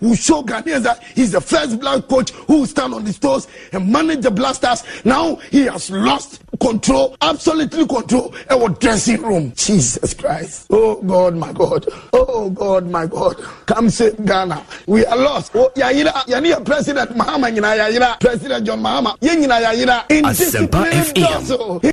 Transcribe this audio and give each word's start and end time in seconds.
Who 0.00 0.14
show 0.16 0.42
Ghanaians 0.42 0.82
that 0.82 1.02
he's 1.02 1.32
the 1.32 1.40
first 1.40 1.80
black 1.80 2.06
coach 2.08 2.30
who 2.30 2.58
will 2.60 2.66
stand 2.66 2.94
on 2.94 3.04
the 3.04 3.12
toes 3.12 3.48
and 3.72 3.90
manage 3.90 4.20
the 4.22 4.30
blasters. 4.30 4.82
Now 5.04 5.36
he 5.50 5.62
has 5.66 5.90
lost 5.90 6.42
control, 6.60 7.16
absolutely 7.20 7.86
control, 7.86 8.34
our 8.50 8.68
dressing 8.70 9.22
room. 9.22 9.52
Jesus 9.56 10.14
Christ. 10.14 10.66
Oh 10.70 11.00
God, 11.02 11.36
my 11.36 11.52
God. 11.52 11.86
Oh 12.12 12.50
God, 12.50 12.90
my 12.90 13.06
God. 13.06 13.36
Come 13.66 13.90
save 13.90 14.24
Ghana. 14.24 14.64
We 14.86 15.04
are 15.06 15.16
lost. 15.16 15.52
Oh, 15.54 15.70
Yayira, 15.74 16.12
Yania 16.26 16.64
President 16.64 17.10
Mahama, 17.10 17.50
Yayira, 17.54 18.18
President 18.20 18.66
John 18.66 18.80
Mahama, 18.80 19.18
Yina 19.20 19.60
Yayira. 19.62 20.06
Asempa 20.08 20.84
FM. 20.90 21.92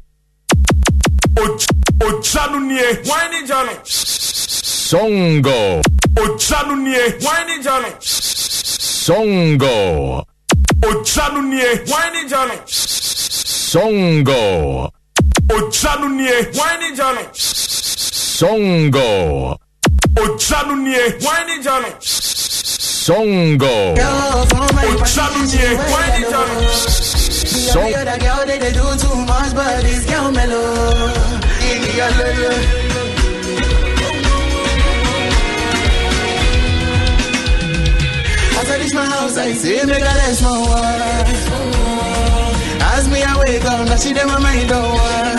Ojanu 2.03 2.59
nie. 2.67 2.83
Wine 3.05 3.47
jalo. 3.47 4.32
Songo. 4.93 5.81
Ojanu 6.21 6.75
nie. 6.75 6.99
Wine 7.19 7.63
jalo. 7.63 7.87
Songo. 7.99 10.23
Ojanu 10.87 11.41
nie. 11.41 11.65
Wine 11.87 12.29
jalo. 12.29 12.53
Songo. 12.65 14.89
Ojanu 15.49 16.09
nie. 16.09 16.31
Wine 16.53 16.95
jalo. 16.97 17.21
Songo. 18.37 19.57
Ojanu 20.21 20.75
nie. 20.75 20.99
Wine 21.25 21.63
jalo. 21.63 21.87
Songo. 21.99 23.93
Ojanu 24.91 25.43
nie. 25.45 25.69
Wine 25.89 26.25
jalo. 26.31 26.69
Song. 27.73 27.91
The 27.91 28.17
girl 28.19 28.45
they, 28.45 28.59
they 28.59 28.71
do 28.71 28.83
too 28.99 29.15
much, 29.25 29.55
but 29.55 29.81
this 29.81 30.05
girl 30.05 30.31
mellow. 30.31 31.33
See 39.51 39.83
me 39.85 39.99
got 39.99 40.15
a 40.15 40.35
small 40.35 40.63
one. 40.63 41.27
As 42.95 43.09
me 43.09 43.19
I 43.21 43.35
wake 43.39 43.65
up, 43.65 43.85
now 43.87 43.95
she 43.97 44.13
dem 44.13 44.27
my 44.27 44.39
mind 44.39 44.69
go 44.69 44.79
on. 44.79 45.37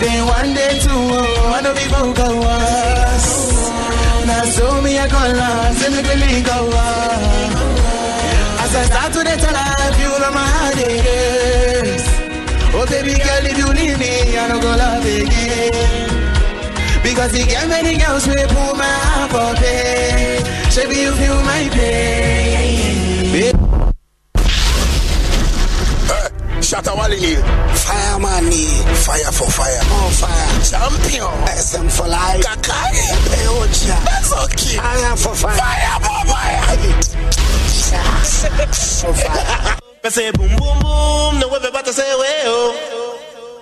Then 0.00 0.26
one 0.26 0.54
day 0.54 0.78
two, 0.78 0.90
oh, 0.90 1.50
one 1.50 1.66
of 1.66 1.74
people 1.76 2.12
go 2.12 2.28
us. 2.46 3.26
Now 4.26 4.44
so 4.44 4.80
me 4.82 4.98
I 4.98 5.08
call 5.08 5.34
her, 5.42 5.72
say 5.74 5.90
me 5.90 6.00
really 6.08 6.42
go 6.42 6.58
on. 6.70 7.50
As 8.62 8.72
I 8.76 8.84
start 8.90 9.12
to 9.14 9.20
the 9.26 9.34
her, 9.58 9.90
you 10.02 10.12
know 10.22 10.32
my 10.38 10.46
heart 10.54 10.78
is. 10.78 12.04
Oh 12.74 12.86
baby 12.86 13.14
girl, 13.18 13.44
if 13.50 13.58
you 13.58 13.68
leave 13.74 13.98
me, 13.98 14.38
I 14.38 14.48
don't 14.48 14.60
go 14.60 14.70
love 14.70 15.04
again. 15.04 16.08
Because 17.02 17.36
you 17.36 17.44
get 17.46 17.68
many 17.68 17.98
girls 17.98 18.26
will 18.26 18.48
pull 18.54 18.74
my 18.76 18.84
heart 18.86 19.30
for 19.32 19.60
pain. 19.60 20.52
Baby, 20.74 21.00
you 21.02 21.12
feel 21.12 21.36
my 21.42 21.68
pain. 21.70 22.41
Shatta 26.72 26.96
Wale 26.96 27.18
here. 27.20 27.44
Fireman 27.84 28.48
here. 28.50 28.80
Fire 29.04 29.30
for 29.30 29.50
fire. 29.52 29.84
On 29.92 30.10
fire. 30.10 30.48
Champion. 30.64 31.28
SM 31.52 31.86
for 31.88 32.08
life. 32.08 32.40
Okay. 32.40 32.72
Fire 34.80 35.16
for 35.18 35.34
fire. 35.34 35.52
Fire 35.52 36.00
for 36.00 36.24
fire. 36.32 36.64
for 39.04 39.12
fire. 39.12 39.76
Say 40.10 40.30
boom 40.32 40.48
boom 40.56 40.78
boom, 40.80 41.38
no 41.40 41.48
everybody 41.54 41.92
say 41.92 42.14
way 42.18 42.42
oh. 42.46 42.72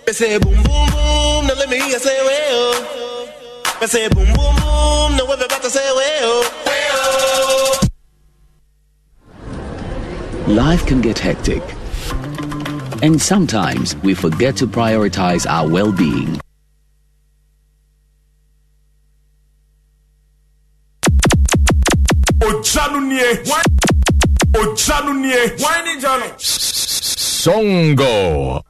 Say 0.07 0.39
boom 0.39 0.55
boom 0.63 0.89
boom, 0.91 1.47
no 1.49 1.55
let 1.55 1.69
me 1.69 1.81
hear 1.81 1.99
say 1.99 2.25
way 2.25 2.47
oh. 2.51 3.29
Say 3.87 4.09
boom 4.09 4.25
boom 4.27 4.55
boom, 4.55 5.17
no 5.17 5.27
everybody 5.33 5.69
say 5.69 5.93
way 5.97 6.19
oh. 6.23 6.45
Way 6.65 6.89
oh. 10.47 10.53
Life 10.53 10.87
can 10.87 11.01
get 11.01 11.19
hectic. 11.19 11.80
And 13.03 13.21
sometimes 13.21 13.97
we 13.97 14.13
forget 14.15 14.57
to 14.57 14.67
prioritize 14.67 15.47
our 15.47 15.67
well 15.69 15.91
being. 15.91 16.39
Ojanu 22.41 23.01
nie. 23.09 23.25
Wine. 23.49 23.65
Ojanu 24.53 25.13
jalo. 26.01 26.29
Songo. 27.43 28.63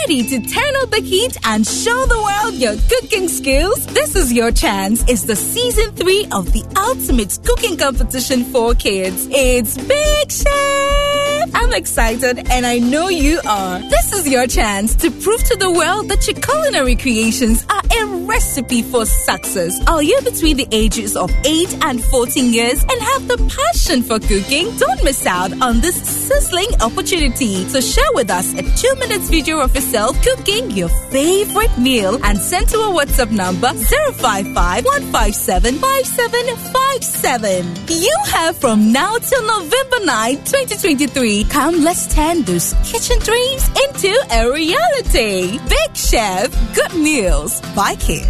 Ready 0.00 0.22
to 0.22 0.40
turn 0.40 0.76
up 0.76 0.90
the 0.90 1.00
heat 1.00 1.36
and 1.44 1.66
show 1.66 2.06
the 2.06 2.20
world 2.22 2.54
your 2.54 2.76
cooking 2.88 3.28
skills? 3.28 3.86
This 3.86 4.14
is 4.16 4.32
your 4.32 4.52
chance. 4.52 5.04
It's 5.08 5.22
the 5.22 5.36
season 5.36 5.92
three 5.92 6.26
of 6.32 6.52
the 6.52 6.64
ultimate 6.76 7.38
cooking 7.44 7.76
competition 7.76 8.44
for 8.44 8.74
kids. 8.74 9.26
It's 9.30 9.76
Big 9.76 10.30
Chef! 10.30 11.07
I'm 11.54 11.72
excited 11.72 12.50
and 12.50 12.66
I 12.66 12.78
know 12.78 13.08
you 13.08 13.40
are. 13.46 13.78
This 13.80 14.12
is 14.12 14.28
your 14.28 14.46
chance 14.46 14.94
to 14.96 15.10
prove 15.10 15.42
to 15.44 15.56
the 15.56 15.70
world 15.70 16.08
that 16.08 16.26
your 16.26 16.36
culinary 16.36 16.96
creations 16.96 17.64
are 17.70 17.82
a 18.00 18.06
recipe 18.26 18.82
for 18.82 19.06
success. 19.06 19.80
Are 19.86 20.02
you 20.02 20.20
between 20.22 20.56
the 20.56 20.68
ages 20.72 21.16
of 21.16 21.30
8 21.44 21.84
and 21.84 22.02
14 22.04 22.52
years 22.52 22.82
and 22.82 23.00
have 23.00 23.28
the 23.28 23.38
passion 23.56 24.02
for 24.02 24.18
cooking? 24.18 24.76
Don't 24.76 25.02
miss 25.04 25.26
out 25.26 25.52
on 25.62 25.80
this 25.80 25.96
sizzling 26.02 26.68
opportunity. 26.80 27.68
So 27.68 27.80
share 27.80 28.12
with 28.14 28.30
us 28.30 28.52
a 28.54 28.62
two 28.62 28.94
minutes 28.96 29.28
video 29.28 29.60
of 29.60 29.74
yourself 29.74 30.20
cooking 30.22 30.70
your 30.70 30.88
favorite 31.10 31.76
meal 31.78 32.18
and 32.24 32.38
send 32.38 32.68
to 32.70 32.78
our 32.78 32.92
WhatsApp 32.92 33.30
number 33.30 33.68
055 33.68 34.84
157 34.84 35.74
5757. 35.78 37.76
You 37.88 38.16
have 38.26 38.56
from 38.56 38.92
now 38.92 39.16
till 39.18 39.46
November 39.46 40.04
9, 40.04 40.36
2023. 40.44 41.37
Come, 41.44 41.82
let's 41.82 42.12
turn 42.14 42.42
those 42.42 42.74
kitchen 42.84 43.18
dreams 43.20 43.68
into 43.84 44.12
a 44.32 44.50
reality. 44.50 45.58
Big 45.68 45.96
Chef, 45.96 46.48
good 46.74 46.94
meals 46.94 47.60
by 47.74 47.94
kids. 47.96 48.28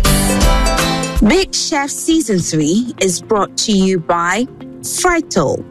Big 1.21 1.55
Chef 1.55 1.91
Season 1.91 2.39
3 2.39 2.95
is 3.01 3.21
brought 3.23 3.57
to 3.59 3.73
you 3.73 3.99
by 3.99 4.45
Frytol, 4.83 5.65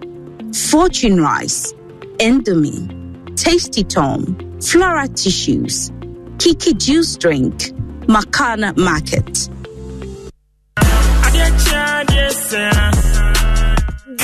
Fortune 0.70 1.22
Rice, 1.22 1.74
Indomie, 2.20 3.36
Tasty 3.36 3.84
Tom, 3.84 4.60
Flora 4.62 5.08
Tissues, 5.08 5.92
Kiki 6.40 6.74
Juice 6.74 7.16
Drink, 7.18 7.54
Makana 8.08 8.76
Market. 8.78 9.50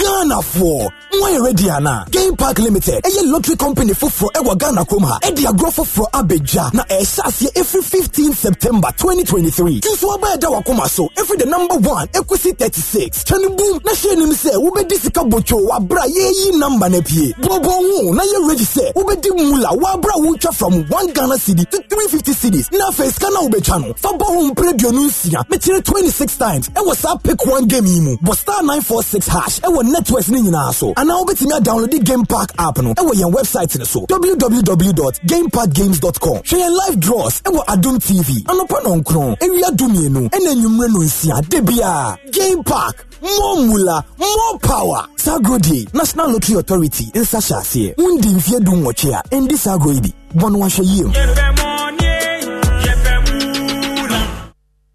Ghanafoɔ. 0.03 0.89
Moayɛ 1.13 1.39
ready 1.45 1.69
ana 1.69 2.05
game 2.09 2.35
park 2.35 2.57
limited 2.59 3.03
ɛyɛ 3.03 3.31
lottery 3.31 3.55
company 3.55 3.93
foforɔ 3.93 4.29
ɛwɔ 4.33 4.57
ghana 4.57 4.83
kurom 4.85 5.05
ha 5.05 5.19
ɛde 5.21 5.43
agorɔ 5.45 5.71
foforɔ 5.77 6.07
abɛdwa 6.19 6.73
na 6.73 6.83
ɛhyɛ 6.83 7.21
aseɛ 7.27 7.51
ɛfiri 7.53 7.83
15 7.83 8.33
september 8.33 8.89
2023 8.97 9.79
nso 9.81 10.13
aba 10.15 10.27
ɛda 10.35 10.49
wakoma 10.51 10.87
so 10.89 11.07
ɛfiri 11.15 11.39
the 11.39 11.45
number 11.45 11.75
1 11.75 12.07
ɛkɔsi 12.07 12.57
36 12.57 13.23
twɛne 13.25 13.55
boom 13.57 13.79
na 13.85 13.91
hyɛ 13.91 14.11
anim 14.13 14.31
sɛ 14.31 14.51
wobɛdi 14.57 14.95
sika 14.99 15.21
botwo 15.23 15.67
wabrɛ 15.69 16.01
a 16.01 16.09
yɛyi 16.09 16.57
number 16.57 16.89
no 16.89 17.01
pie 17.01 17.33
bɔbɔ 17.41 17.71
ho 17.71 18.11
na 18.13 18.23
yɛ 18.23 18.47
ready 18.49 18.65
sɛ 18.65 18.93
wobɛdi 18.93 19.29
mula 19.37 19.69
wabrɛ 19.69 20.13
a 20.15 20.19
wotwa 20.19 20.53
from 20.53 20.73
1 20.89 21.13
ghana 21.13 21.35
cedi 21.37 21.63
to 21.69 21.77
350 21.89 22.31
cedis 22.33 22.71
na 22.71 22.89
afei 22.89 23.11
sika 23.13 23.29
no 23.29 23.45
a 23.45 23.49
wobɛtwa 23.49 23.81
no 23.87 23.93
fa 23.97 24.09
bɔ 24.09 24.25
ho 24.25 24.49
mprɛ 24.51 24.73
aduonu 24.73 25.05
nsia. 25.05 25.43
Mekyerɛ 25.49 25.83
26 25.83 26.37
times 26.37 26.69
ɛwɔ 26.69 27.23
pick 27.23 27.45
one 27.45 27.65
game 27.67 27.85
yi 27.85 27.99
mu. 28.01 28.17
Bɔ 28.17 28.35
star 28.35 28.63
946 28.63 29.27
hash 29.27 29.59
ɛwɔ 29.61 29.83
networks 29.93 30.29
no 30.29 30.37
nyinaa 30.39 30.73
so. 30.73 30.93
Anaa 30.95 31.15
wobɛtumi 31.21 31.53
adownload 31.59 32.03
game 32.03 32.25
park 32.25 32.49
app 32.57 32.77
no 32.81 32.93
ɛwɔ 32.93 33.13
yɛn 33.21 33.31
website 33.33 33.77
no 33.79 33.85
so. 33.85 33.99
www.gameparkgames.com 34.09 36.37
hwɛ 36.49 36.57
yɛn 36.63 36.73
live 36.81 36.97
draws 36.99 37.41
ɛwɔ 37.41 37.63
adom 37.73 37.97
tv 37.99 38.29
anɔpa 38.51 38.77
nɔnkron 38.85 39.35
awia 39.43 39.69
dumienu 39.79 40.21
ɛna 40.29 40.49
anwummerɛ 40.53 40.89
no 40.93 40.99
nsia 40.99 41.41
da 41.49 41.59
biaa 41.61 42.17
game 42.31 42.63
park 42.63 43.05
more 43.21 43.57
mula 43.65 44.03
more 44.19 44.59
power. 44.59 45.07
Saa 45.15 45.37
agorɔ 45.39 45.59
die 45.61 45.87
national 45.93 46.31
lottery 46.33 46.55
authority 46.59 47.05
nsa 47.15 47.37
hyɛ 47.39 47.57
aseɛ. 47.61 47.95
Wondi 47.97 48.29
mfeɛ 48.35 48.59
du 48.63 48.71
nwɔtwe 48.71 49.13
a 49.13 49.21
ɛndi 49.35 49.57
saa 49.57 49.75
agorɔ 49.77 49.93
yi 49.95 50.01
bi. 50.01 50.13
Bɔ 50.35 50.49
no 50.51 50.57
wahwɛ 50.59 50.83
yie 50.83 51.03
mu. 51.03 51.13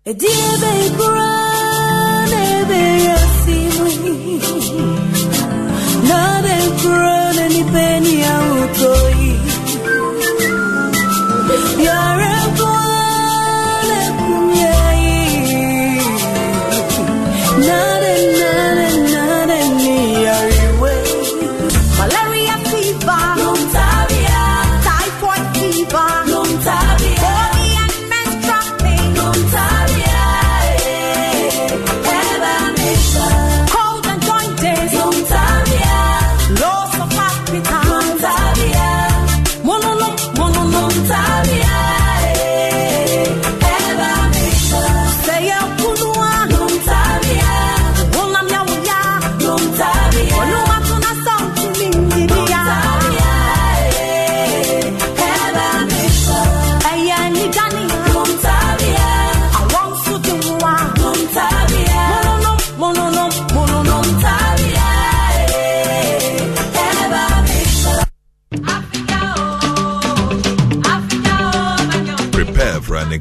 Ediebe 0.09 0.71
kura 0.97 1.29
nebe 1.29 1.48
Penny 7.65 8.21
ya 8.21 8.35
utoi 8.63 9.18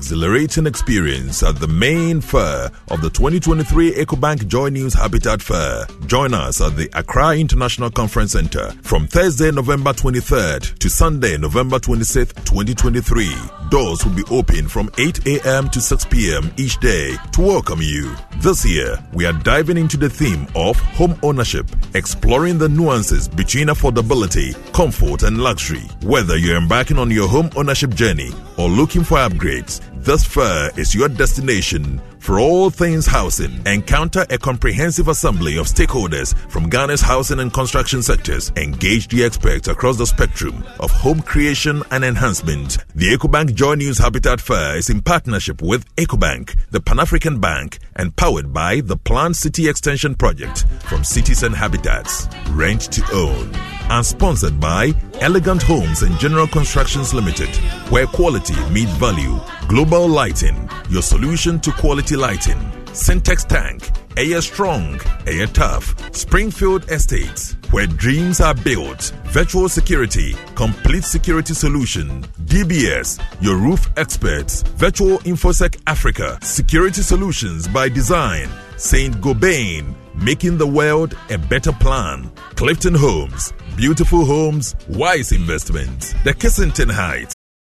exhilarating 0.08 0.66
experience 0.66 1.44
at 1.44 1.58
the 1.58 1.68
main 1.68 2.22
fair 2.22 2.72
of 2.92 3.02
the 3.02 3.10
2023 3.10 3.92
EcoBank 3.92 4.48
Joy 4.48 4.70
News 4.70 4.94
Habitat 4.94 5.42
Fair. 5.42 5.86
Join 6.06 6.34
us 6.34 6.62
at 6.62 6.78
the 6.78 6.90
Accra 6.94 7.36
International 7.36 7.90
Conference 7.90 8.32
Center 8.32 8.72
from 8.84 9.06
Thursday, 9.06 9.52
November 9.52 9.92
23rd 9.92 10.80
to 10.80 10.90
Sunday, 10.90 11.38
November 11.38 11.78
26th, 11.78 12.34
2023. 12.46 13.36
Doors 13.70 14.06
will 14.06 14.14
be 14.14 14.24
open 14.32 14.70
from 14.70 14.90
8 14.98 15.28
a.m. 15.28 15.70
to 15.72 15.82
6 15.82 16.06
p.m. 16.06 16.54
each 16.56 16.78
day 16.80 17.14
to 17.34 17.42
welcome 17.42 17.80
you. 17.82 18.16
This 18.38 18.64
year, 18.66 18.98
we 19.12 19.26
are 19.26 19.34
diving 19.34 19.76
into 19.76 19.98
the 19.98 20.10
theme 20.10 20.48
of 20.56 20.80
home 20.96 21.20
ownership, 21.22 21.68
exploring 21.96 22.58
the 22.58 22.70
nuances 22.70 23.28
between 23.28 23.68
affordability, 23.68 24.54
comfort, 24.72 25.24
and 25.24 25.44
luxury. 25.44 25.84
Whether 26.04 26.38
you're 26.38 26.56
embarking 26.56 26.98
on 26.98 27.12
your 27.12 27.28
home 27.28 27.50
ownership 27.58 27.94
journey 27.94 28.32
or 28.58 28.70
looking 28.70 29.04
for 29.04 29.18
upgrades, 29.18 29.82
this 30.04 30.24
fair 30.24 30.72
is 30.78 30.96
your 30.96 31.10
destination 31.10 32.02
for 32.20 32.40
all 32.40 32.70
things 32.70 33.06
housing. 33.06 33.66
Encounter 33.66 34.26
a 34.30 34.38
comprehensive 34.38 35.08
assembly 35.08 35.58
of 35.58 35.68
stakeholders 35.68 36.36
from 36.50 36.70
Ghana's 36.70 37.02
housing 37.02 37.40
and 37.40 37.54
construction 37.54 38.04
sectors. 38.04 38.52
Engage 38.58 39.08
the 39.08 39.24
experts 39.24 39.68
across 39.68 39.98
the 39.98 40.06
spectrum 40.06 40.64
of 40.80 40.92
home 40.92 41.22
creation 41.22 41.84
and 41.92 42.04
enhancement. 42.04 42.80
The 42.96 43.16
EcoBank 43.16 43.56
Joy 43.56 43.76
News 43.76 43.98
Habitat 43.98 44.42
Fair 44.42 44.78
is 44.78 44.90
in 44.90 45.02
partnership 45.02 45.62
with 45.62 45.86
EcoBank, 45.96 46.58
the 46.72 46.82
Pan 46.82 47.00
African 47.00 47.40
Bank, 47.40 47.80
and 47.96 48.16
powered 48.16 48.52
by 48.52 48.82
the 48.82 48.98
Planned 48.98 49.36
City 49.36 49.70
Extension 49.70 50.16
Project 50.16 50.66
from 50.82 51.04
Cities 51.04 51.44
and 51.44 51.56
Habitats. 51.56 52.28
Rent 52.50 52.82
to 52.92 53.04
own. 53.14 53.54
And 53.90 54.06
sponsored 54.06 54.60
by 54.60 54.92
Elegant 55.22 55.64
Homes 55.64 56.02
and 56.02 56.18
General 56.20 56.48
Constructions 56.48 57.14
Limited, 57.14 57.56
where 57.90 58.06
quality 58.06 58.60
meets 58.70 58.92
value. 58.94 59.40
Global 59.68 60.08
Lighting, 60.08 60.70
your 60.90 61.02
solution 61.02 61.60
to 61.60 61.72
quality 61.74 62.16
lighting. 62.16 62.58
Syntex 62.94 63.46
Tank, 63.46 63.92
Air 64.16 64.42
Strong, 64.42 65.02
Air 65.28 65.46
Tough. 65.48 65.94
Springfield 66.16 66.90
Estates, 66.90 67.58
where 67.72 67.86
dreams 67.86 68.40
are 68.40 68.56
built. 68.56 69.14
Virtual 69.26 69.68
Security, 69.68 70.34
complete 70.56 71.04
security 71.04 71.54
solution. 71.54 72.24
DBS, 72.46 73.22
your 73.42 73.58
roof 73.58 73.90
experts. 73.98 74.62
Virtual 74.78 75.18
Infosec 75.20 75.78
Africa, 75.86 76.40
security 76.42 77.02
solutions 77.02 77.68
by 77.68 77.90
design. 77.90 78.48
Saint 78.78 79.16
Gobain, 79.18 79.94
making 80.16 80.58
the 80.58 80.66
world 80.68 81.18
a 81.30 81.38
better 81.38 81.74
plan. 81.74 82.32
Clifton 82.56 82.96
Homes, 82.96 83.52
beautiful 83.76 84.24
homes, 84.24 84.76
wise 84.88 85.34
investments. 85.34 86.14
The 86.24 86.34
Kissington 86.34 86.90
Heights. 86.90 87.37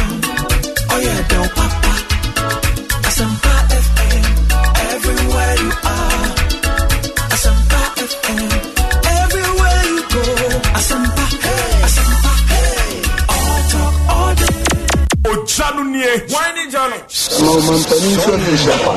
mpaninfoɔ 17.61 18.35
ne 18.37 18.49
nhyɛpa 18.55 18.91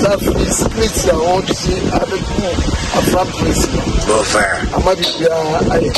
saa 0.00 0.16
security 0.50 1.08
a 1.10 1.12
wɔde 1.14 1.54
se 1.54 1.74
abɛbu 1.96 2.46
afra 2.98 3.22
presi 3.36 3.68
ama 4.74 4.90
biribiaa 4.96 5.58
ayɛ 5.74 5.90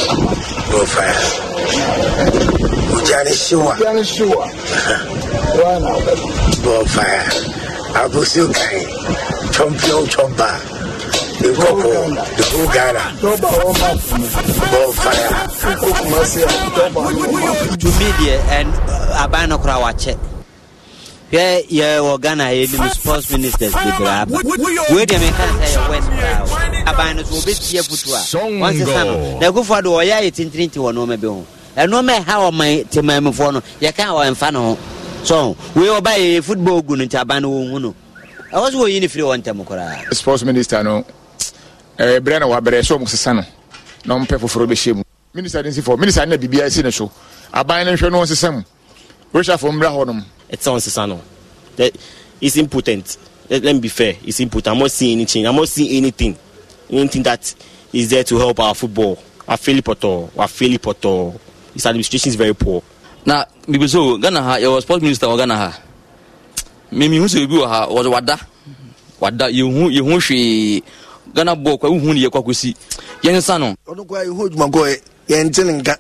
Ujani 2.95 3.33
Shua. 3.35 3.75
Ujani 3.77 4.05
Shua. 4.05 4.47
Wana. 5.59 5.93
Bonfire. 6.65 7.25
Abusio 8.01 8.47
Kai. 8.53 8.85
Chompio 9.53 10.07
Chompa. 10.07 10.51
Nkoko. 11.41 11.91
The 12.37 12.43
whole 12.51 12.69
Ghana. 12.73 13.05
Bonfire. 14.73 15.31
Jumidia 17.77 18.37
and 18.51 18.73
Abano 19.15 19.57
Krawache 19.59 20.34
wakyɛ 21.35 21.65
hwɛ 21.65 21.67
yɛwɔ 21.71 22.21
ghana 22.21 22.45
yɛnim 22.45 22.91
sports 22.95 23.31
ministers 23.31 23.73
bebree 23.73 24.09
aba 24.09 24.33
wei 24.95 25.05
deɛ 25.07 25.19
meka 25.19 25.45
sɛ 25.47 25.67
yɛ 25.75 25.91
west 25.91 26.09
koraa 26.09 26.43
o. 26.43 26.91
aban 26.91 27.17
no 27.17 27.23
so 27.23 27.35
wɔbɛtie 27.35 27.83
foto 27.83 28.15
a 28.15 28.63
wɔnsesa 28.63 29.05
no 29.07 29.39
na 29.41 29.51
akufoɔ 29.51 29.83
de 29.83 29.89
wɔyɛ 29.89 30.13
ayɛ 30.21 30.31
tintirinti 30.33 30.77
wɔ 30.79 30.93
nɔɔma 30.93 31.21
bi 31.21 31.27
ho. 31.27 31.45
Ɛnɔɔma 31.77 32.25
ɛha 32.25 32.51
ɔman 32.51 32.87
temammufoɔ 32.89 33.53
no. 33.55 33.61
Yɛka 33.81 34.05
wɔmfa 34.15 34.53
no 34.53 34.61
ho. 34.63 34.79
So 35.25 35.57
wei 35.75 35.87
ɔba 35.89 36.15
yɛ 36.17 36.43
football 36.45 36.83
gu 36.83 36.97
no 36.97 37.05
nti 37.05 37.21
aban 37.21 37.43
no 37.43 37.51
wɔhu 37.51 37.81
no. 37.81 37.95
Ɛwɔ 38.53 38.71
so 38.71 38.79
wɔyi 38.79 39.01
no 39.01 39.09
firi 39.09 39.23
wɔ 39.25 39.43
ntɛm 39.43 39.65
koraa 39.67 40.15
sports 40.15 40.45
minister 40.45 40.83
no 40.85 41.05
ɛɛ 41.99 42.21
berɛ 42.21 42.41
na 42.41 42.47
wabrɛ 42.47 42.81
sɛ 42.81 42.97
ɔmo 42.99 43.09
sesa 43.09 43.35
no. 43.35 43.43
Na 44.05 44.19
ɔmpɛ 44.19 44.39
foforɔ 44.39 44.67
bɛhyɛ 44.69 44.95
mu. 44.97 45.03
Minister 45.35 45.63
de 45.65 45.71
nsi 45.71 45.83
fɔ 45.83 45.99
minister 45.99 46.27
ne 46.27 46.37
na 46.37 46.43
biribiara 46.43 46.71
si 46.71 46.83
ne 46.83 46.91
so. 46.91 47.11
Aban 47.53 47.85
no 47.87 47.93
nhwɛ 47.95 48.13
no 48.13 48.21
ɔnsesa 48.23 48.53
mu. 48.55 48.63
Rohyafo 49.33 49.69
mmra 49.73 49.89
hɔ 49.91 50.07
nom 50.07 50.25
it's 50.49 50.67
on 50.67 50.79
Sisano. 50.79 51.21
That 51.77 51.97
it's 52.41 52.57
impotent. 52.57 53.17
Let, 53.51 53.63
let 53.63 53.75
me 53.75 53.81
be 53.81 53.89
fair. 53.89 54.15
It's 54.25 54.41
impotent. 54.41 54.75
I'm 54.75 54.79
not 54.81 54.91
seeing 54.91 55.19
any 55.19 55.27
change. 55.27 55.47
I'm 55.47 55.57
not 55.57 55.69
seeing 55.69 55.97
anything. 55.97 56.37
Anything 56.91 57.23
that 57.25 57.55
is 57.93 58.11
there 58.11 58.25
to 58.25 58.37
help 58.39 58.61
our 58.61 58.75
football. 58.75 59.17
Poto. 59.47 60.31
Our 60.39 60.49
Philip 60.49 60.83
Poto. 60.83 61.39
His 61.73 61.87
administration 61.87 62.31
is 62.31 62.37
very 62.37 62.55
poor. 62.55 62.83
na 63.27 63.45
bibi 63.69 63.89
so 63.89 64.19
ghana 64.21 64.43
ha 64.43 64.55
yɛwɔ 64.61 64.81
sports 64.83 65.03
minister 65.03 65.27
wɔ 65.27 65.37
ghana 65.41 65.57
ha 65.57 65.69
memihu 66.93 67.25
sɛ 67.25 67.45
obi 67.45 67.57
wɔ 67.57 67.67
ha 67.69 67.89
wɔde 67.89 68.11
wada 68.13 68.37
wada 69.21 69.49
yɛhu 69.49 69.89
yɛhu 69.89 70.21
hwee 70.21 70.83
ghana 71.35 71.55
bɔɔ 71.57 71.79
kwa 71.81 71.89
wohu 71.91 72.13
ne 72.15 72.21
yɛ 72.21 72.29
kɔkɔsi 72.29 72.77
yɛnsa 73.25 73.59
no 73.59 73.75
ɔno 73.89 74.05
kɔ 74.05 74.29
yɛho 74.29 74.47
adwuma 74.49 74.69
kɔ 74.69 75.01
yɛnte 75.29 75.65
ne 75.65 75.73
nka 75.81 75.97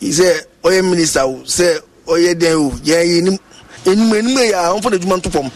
sɛ 0.00 0.26
ɔyɛ 0.62 0.82
minister 0.90 1.20
sɛ 1.44 1.82
ɔyɛ 2.16 2.34
dɛn 2.34 2.54
o 2.56 2.70
yɛn 2.84 3.18
enim 3.18 3.38
enim 3.86 4.12
enim 4.14 4.36
yɛ 4.36 4.52
a 4.54 4.72
wɔn 4.74 4.82
fɔ 4.82 4.90
ne 4.90 4.98
dwuma 4.98 5.16
nto 5.18 5.50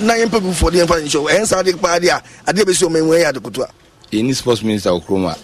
na 0.00 0.14
yɛn 0.14 0.28
mpɛbi 0.28 0.50
fɔ 0.52 0.70
deɛ 0.70 0.84
nfa 0.86 0.96
ne 1.00 1.06
nhyɛ 1.08 1.16
o 1.16 1.28
ɛyɛn 1.28 1.46
saa 1.46 1.62
de 1.62 1.72
paa 1.76 1.98
de 1.98 2.08
a 2.08 2.20
bɛ 2.52 2.74
si 2.74 2.84
ɔmo 2.84 2.98
ɛnwɛ 2.98 3.22
yɛ 3.22 3.32
adekoto 3.32 3.62
a. 3.62 3.68
yɛn 4.16 4.34
sports 4.34 4.62
minister 4.62 4.90
okurum 4.90 5.34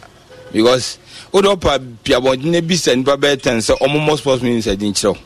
because 0.53 0.99
o 1.33 1.41
de 1.41 1.49
ɔpa 1.49 1.79
piabɔnden 2.05 2.55
ebi 2.55 2.75
sɛ 2.75 2.97
nipa 2.97 3.17
bɛyɛ 3.17 3.41
ten 3.43 3.59
sɛ 3.59 3.79
ɔmo 3.81 3.99
mɔ 4.07 4.19
sports 4.19 4.43
minister 4.43 4.75
di 4.77 4.87
eh, 4.87 4.91
nkyerɛw 4.91 5.17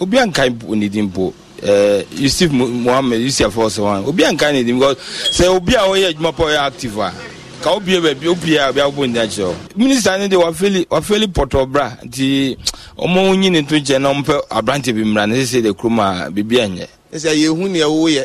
obi 0.00 0.16
a 0.18 0.26
nka 0.26 0.48
ne 0.76 0.88
di 0.88 1.02
mpo 1.02 1.32
ɛɛ 1.62 2.06
yusuf 2.18 2.50
muhammed 2.52 3.20
yusuf 3.20 3.52
afɔwosowon 3.54 4.06
obi 4.06 4.22
a 4.24 4.32
nka 4.32 4.52
ne 4.52 4.62
di 4.62 4.72
because 4.72 4.96
sɛ 5.32 5.46
obi 5.54 5.74
a 5.74 5.80
ɔyɛ 5.80 6.14
adwuma 6.14 6.32
pa 6.36 6.42
ɔyɛ 6.44 6.58
active 6.66 6.98
a 6.98 7.12
ka 7.60 7.70
wobie 7.70 8.00
baabi 8.00 8.28
wopie 8.28 8.58
a 8.58 8.68
obi 8.70 8.80
abɔ 8.80 9.06
ne 9.06 9.12
din 9.12 9.22
akyerɛw 9.22 9.54
minister 9.76 10.18
no 10.18 10.28
de 10.28 10.36
wafeli 10.36 10.86
wafeli 10.90 11.26
pɔtɔ 11.26 11.66
bra 11.70 11.96
nti 12.04 12.56
ɔmo 12.98 13.36
nyi 13.36 13.50
ne 13.50 13.62
to 13.62 13.74
nkyɛn 13.76 14.00
na 14.00 14.12
ɔmpɛ 14.12 14.34
aberante 14.50 14.92
bi 14.94 15.02
mmra 15.04 15.26
ne 15.28 15.42
sɛ 15.44 15.62
de 15.62 15.72
kurom 15.72 15.98
a 16.00 16.30
biribi 16.30 16.56
anyɛ. 16.60 16.86
Sɛ 17.12 17.34
yɛhu 17.36 17.68
neɛ 17.68 17.84
woyɛ. 17.86 18.24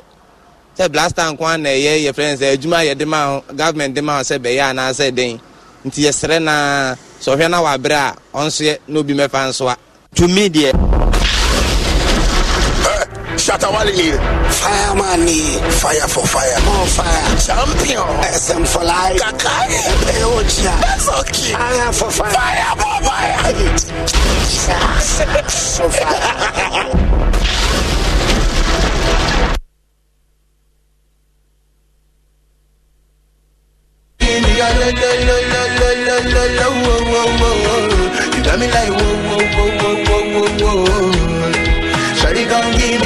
Sɛ 0.78 0.90
blaster 0.92 1.22
nko 1.32 1.44
a 1.54 1.58
na 1.58 1.70
ɛyɛ 1.70 2.06
yɛfrɛ 2.08 2.32
no 2.32 2.38
sɛ 2.38 2.54
adwuma 2.58 2.78
a 2.80 2.96
yɛde 2.96 3.06
ma 3.08 3.40
government 3.56 3.94
de 3.94 4.02
ma 4.02 4.20
sɛ 4.22 4.40
bɛyɛ 4.40 4.72
anaasɛ 4.72 5.14
den. 5.16 5.40
Nti 5.86 6.02
yɛserɛ 6.06 6.42
na 6.42 6.96
sɛ 7.22 7.36
ɔhwɛ 7.36 7.50
na 7.50 7.62
waberɛ 7.62 7.96
a 7.96 8.16
ɔnsoɛ 8.38 8.78
na 8.88 9.00
obi 9.00 9.14
mɛfa 9.14 9.50
nsoa 9.50 9.76
tumi 10.16 10.50
deɛ 10.50 10.72
Shatta 13.46 13.70
Wale. 13.70 14.18
Fireman, 14.50 15.30
fire 15.70 16.08
for 16.10 16.26
fire, 16.26 16.60
more 16.66 16.88
fire. 16.88 17.38
Champion, 17.38 18.02
SM 18.34 18.64
for 18.66 18.84
life. 18.84 19.22
Kakai, 19.22 19.70
Peocha. 20.10 20.74
That's 20.82 21.08
okay. 21.20 21.54
Fire 21.54 21.94
for 21.94 22.10
fire, 22.10 22.34
fire 22.34 22.76
for 22.82 23.02
fire. 23.06 23.38
for 25.78 25.90
fire. 25.92 27.06
You 38.36 38.42
got 38.44 38.58
me 38.60 38.66
like 38.72 38.90
whoa, 38.90 39.14
whoa, 39.30 39.46
whoa, 39.54 39.70
whoa, 39.78 40.02
whoa, 40.04 40.50
whoa, 40.58 40.90
whoa. 40.90 41.15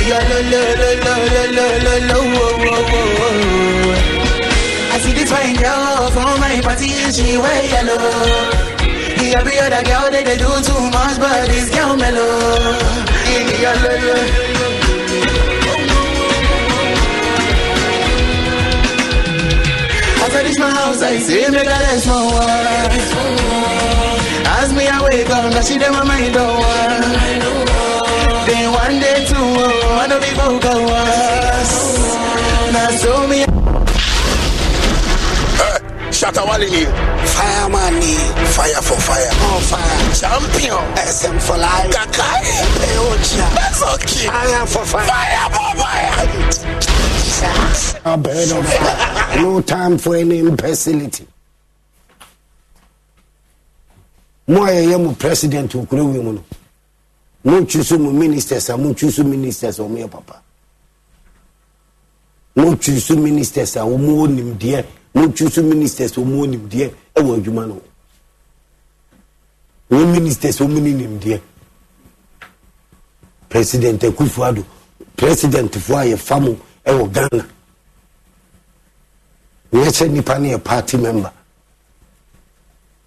Your 0.10 0.18
lo 0.30 0.40
lo 0.52 0.62
lo 0.82 0.90
lo 1.06 1.14
lo 1.36 1.44
lo 1.58 1.66
lo 1.86 1.94
lo 2.10 2.18
wo 2.34 2.46
wo 2.64 2.74
wo. 2.90 3.30
I 4.94 4.98
see 5.04 5.14
this 5.14 5.30
fine 5.32 5.56
girl 5.56 6.10
from 6.16 6.40
my 6.40 6.60
party 6.66 6.90
and 7.04 7.14
she 7.14 7.38
wear 7.38 7.62
yellow. 7.74 8.02
The 9.20 9.26
every 9.38 9.58
other 9.60 9.84
girl 9.90 10.10
they, 10.10 10.24
they 10.24 10.38
do 10.38 10.50
too 10.68 10.82
much, 10.96 11.16
but 11.20 11.48
this 11.52 11.70
girl 11.70 11.96
mellow. 11.96 12.34
Me 13.26 13.36
your 13.62 13.76
lo 13.84 13.94
lo. 14.08 14.18
After 20.24 20.44
this 20.44 20.58
my 20.60 20.70
house, 20.72 21.02
I 21.04 21.18
say 21.20 21.50
make 21.50 21.66
a 21.66 21.70
rest 21.70 22.08
my 22.08 22.24
wife. 22.34 23.14
As 24.58 24.74
me 24.74 24.88
I 24.88 25.04
wake 25.04 25.30
up, 25.30 25.54
now 25.54 25.62
she 25.62 25.78
dem 25.78 25.94
my 25.94 26.04
mind 26.04 26.34
don't. 26.34 27.49
Oh, 30.12 30.18
of 30.18 30.24
people 30.24 30.60
go 30.60 30.76
us. 30.90 31.72
Now 32.74 32.90
so 32.92 33.28
me. 33.28 33.46
Shatawali, 36.20 36.86
fireman, 37.34 38.02
fire 38.52 38.82
for 38.82 39.00
fire, 39.00 39.32
more 39.40 39.62
fire, 39.62 40.00
champion, 40.20 40.84
SM 40.98 41.38
for 41.40 41.58
life, 41.58 41.92
Kakai, 41.92 42.44
Peocha, 42.76 43.48
that's 43.56 43.82
okay, 43.94 44.28
fire 44.28 44.66
for 44.66 44.86
fire, 44.86 45.06
fire 45.08 45.50
for 45.56 45.72
fire. 45.80 46.12
A 48.06 48.18
bird 48.18 48.52
of 48.52 48.66
fire. 48.68 49.42
No 49.42 49.62
time 49.62 49.98
for 49.98 50.16
any 50.18 50.40
imbecility. 50.40 51.26
mo 54.50 54.64
a 54.66 54.70
yɛyɛ 54.72 54.98
mo 55.04 55.14
president 55.14 55.72
okuro 55.76 56.06
wi 56.12 56.20
mu 56.26 56.32
no 56.34 56.44
montwi 57.46 57.98
mo 57.98 58.12
ministers 58.12 58.70
a 58.70 58.78
montwi 58.78 59.24
ministers 59.24 59.80
a 59.80 59.84
ɔmoyɛ 59.84 60.10
papa. 60.10 60.42
Montwi 62.56 63.16
ministers 63.18 63.76
a 63.76 63.80
wɔn 63.80 64.06
wɔ 64.08 64.28
nimdeɛ 64.28 64.86
montwi 65.16 65.64
ministers 65.64 66.18
a 66.18 66.20
wɔn 66.22 66.36
wɔ 66.38 66.48
nimdeɛ 66.48 66.94
ɛwɔ 67.16 67.36
adwuma 67.38 67.68
no. 67.68 67.82
Wɔn 69.92 70.12
ministers 70.12 70.58
wɔn 70.60 70.82
ni 70.82 70.94
nimdeɛ 70.94 71.42
president 73.50 74.02
akufo 74.04 74.44
ado. 74.48 74.66
President 75.16 75.74
fo 75.76 75.96
a 75.98 76.04
yɛfa 76.06 76.42
mo 76.42 76.58
ɛwɔ 76.86 77.12
ghana. 77.14 77.46
Nyɛ 79.72 79.90
sɛ 79.92 80.10
nipa 80.12 80.38
no 80.40 80.46
yɛ 80.50 80.64
party 80.64 80.98
member. 80.98 81.32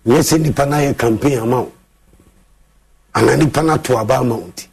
Nyɛ 0.07 0.19
sɛ 0.23 0.41
nipa 0.41 0.67
no 0.67 0.77
ayɛ 0.77 0.99
campaign 0.99 1.39
ama 1.39 1.67
ana 3.15 3.37
nipa 3.37 3.63
no 3.63 3.73
ato 3.75 3.99
aba 3.99 4.17
ama 4.19 4.35
wo 4.35 4.47
nti. 4.47 4.65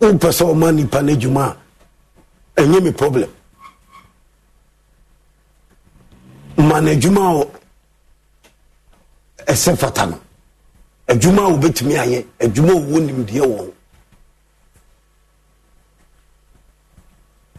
Wopɛ 0.00 0.28
sɛ 0.36 0.44
ɔma 0.52 0.68
nipa 0.74 1.02
no 1.02 1.12
adwuma 1.12 1.44
a 2.56 2.60
ɛnyɛ 2.62 2.82
me 2.84 2.90
problem. 2.92 3.30
Ma 6.56 6.80
no 6.80 6.90
adwuma 6.92 7.42
a 9.46 9.52
ɛsɛ 9.52 9.76
fata 9.78 10.06
no. 10.06 10.20
Adwuma 11.08 11.42
a 11.46 11.50
wobɛtumi 11.52 11.94
ayɛ 12.04 12.26
adwuma 12.40 12.70
a 12.72 12.80
wɔwɔ 12.80 13.00
nimdeɛ 13.06 13.40
wɔ 13.46 13.72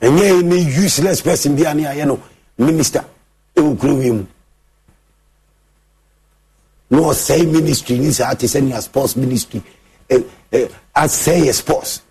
ɛnyɛ 0.02 0.44
ne 0.44 0.56
useless 0.84 1.22
person 1.22 1.56
bi 1.56 1.64
a 1.70 1.74
ne 1.74 1.84
ayɛ 1.84 2.06
no 2.08 2.20
minister 2.58 3.04
ɛwɔ 3.56 3.80
kuro 3.80 3.96
wi 3.96 4.12
mu 4.12 4.26
na 6.96 7.02
ɔsɛe 7.12 7.46
ministry 7.52 7.98
ni 8.00 8.12
saa 8.14 8.34
te 8.36 8.48
sɛ 8.48 8.62
nea 8.64 8.82
sports 8.82 9.16
ministry. 9.16 9.62
Eh, 10.10 10.22
eh, 10.52 10.68
asɛe 10.96 11.46
yɛ 11.46 11.54
sports. 11.54 12.02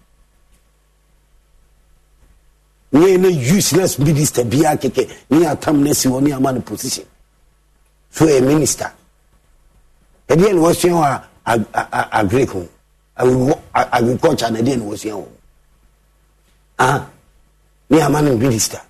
Ne 2.93 3.17
ne 3.17 3.29
useless 3.29 3.99
minister 3.99 4.45
biara 4.45 4.77
kɛkɛ 4.77 5.11
ne 5.31 5.47
atam 5.47 5.83
no 5.83 5.91
asi 5.91 6.09
hɔ 6.09 6.23
ne 6.23 6.33
ama 6.33 6.53
no 6.53 6.61
position. 6.61 7.05
So 8.11 8.27
yɛ 8.27 8.47
minister. 8.47 8.93
Ɛdeɛ 10.29 10.53
ne 10.55 10.61
wɔsua 10.61 11.23
wɔ 11.47 12.09
agric 12.13 12.51
ho 12.51 12.69
agriculture 13.75 14.51
na 14.51 14.59
ɛdeɛ 14.61 14.77
ne 14.79 14.85
wɔsua 14.85 15.13
wɔ 15.17 15.27
ah 16.79 17.07
ne 17.89 18.01
ama 18.01 18.21
no 18.23 18.37
minister. 18.37 18.81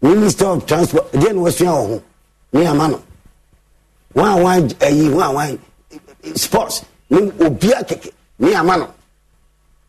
Minister 0.00 0.46
of 0.46 0.66
transport 0.66 1.12
ɛdeɛ 1.12 1.32
ne 1.34 1.40
wɔsua 1.40 1.68
wɔ 1.68 1.86
ho 1.88 2.02
ne 2.54 2.66
ama 2.66 2.88
no 2.88 3.02
wọn 4.14 4.28
a 4.28 4.36
wọn 4.44 4.74
ayi 4.80 5.08
wọn 5.08 5.22
a 5.22 5.32
wọn 5.36 5.58
sports. 6.36 6.82
Ne 7.10 7.18
obiara 7.46 7.82
kɛkɛ 7.82 8.10
ne 8.38 8.54
ama 8.54 8.76
no 8.76 8.88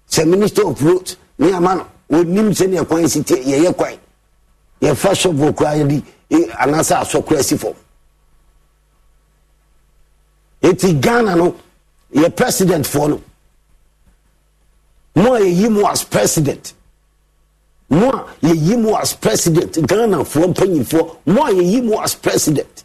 sɛ 0.10 0.26
minister 0.28 0.66
of 0.68 0.82
roads 0.84 1.18
ne 1.40 1.52
ama 1.54 1.76
no 1.76 1.88
onim 2.18 2.50
sɛnea 2.52 2.88
kwan 2.88 3.08
si 3.08 3.24
te 3.24 3.36
yɛyɛ 3.36 3.76
kwan 3.76 3.98
yɛfa 4.82 5.16
shovel 5.16 5.54
koraa 5.54 5.76
yɛde 5.78 6.04
anaasɛ 6.60 6.96
asɔ 7.02 7.24
koraa 7.26 7.44
si 7.44 7.58
fam 7.58 7.74
eti 10.62 10.94
ghana 11.00 11.36
no 11.36 11.56
yɛ 12.14 12.36
president 12.36 12.86
foɔ 12.86 13.10
no. 13.10 13.22
Mo 15.16 15.34
a 15.36 15.40
yɛyi 15.40 15.70
mo 15.72 15.88
as 15.90 16.04
president. 16.04 16.74
Mo 17.90 18.10
a 18.10 18.26
yɛyi 18.44 18.78
mo 18.82 18.96
as 18.98 19.14
president. 19.14 19.72
Ghana 19.88 20.18
foɔ 20.26 20.54
mpanyinfoɔ 20.54 21.16
mo 21.28 21.46
a 21.46 21.50
yɛyi 21.52 21.84
mo 21.84 22.02
as 22.02 22.16
president 22.16 22.85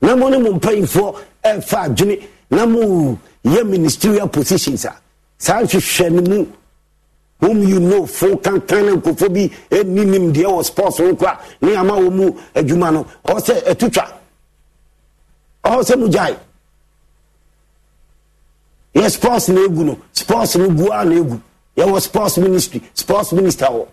na 0.00 0.16
mo 0.16 0.28
ne 0.28 0.38
mo 0.38 0.50
mpanyinfoɔ 0.52 1.16
ɛfa 1.44 1.78
adwene. 1.88 2.28
Na 2.50 2.64
mo 2.66 3.18
yɛ 3.44 3.64
ministerial 3.68 4.28
positions 4.28 4.84
a 4.84 4.96
saa 5.36 5.60
nhwehwɛ 5.62 6.10
no 6.12 6.22
mu 6.22 6.46
whom 7.40 7.62
you 7.68 7.78
know 7.78 8.06
fo 8.06 8.36
kankan 8.36 8.84
ne 8.86 8.92
nkofo 8.96 9.28
bi 9.32 9.48
ɛni 9.70 10.04
nim 10.06 10.32
deɛ 10.32 10.44
wɔ 10.46 10.64
sports 10.64 10.98
ho 10.98 11.14
kora 11.14 11.38
ne 11.60 11.74
ama 11.76 11.92
wɔ 11.94 12.10
mu 12.12 12.32
adwuma 12.54 12.92
no. 12.92 13.06
Ɔwɔ 13.24 13.40
sɛ 13.40 13.64
ɛtutwa 13.74 14.12
ɔwɔ 15.64 15.82
sɛ 15.84 15.98
mo 15.98 16.08
gyae 16.08 16.36
yɛ 18.94 19.10
sports 19.10 19.48
na 19.48 19.60
egu 19.60 19.84
no 19.84 19.98
sports 20.12 20.56
no 20.56 20.68
gu 20.70 20.90
a 20.90 21.04
na 21.04 21.14
egu. 21.16 21.40
Yɛwɔ 21.76 22.00
sports 22.00 22.38
ministry 22.38 22.82
sports 22.94 23.32
minister 23.32 23.66
wɔ. 23.66 23.86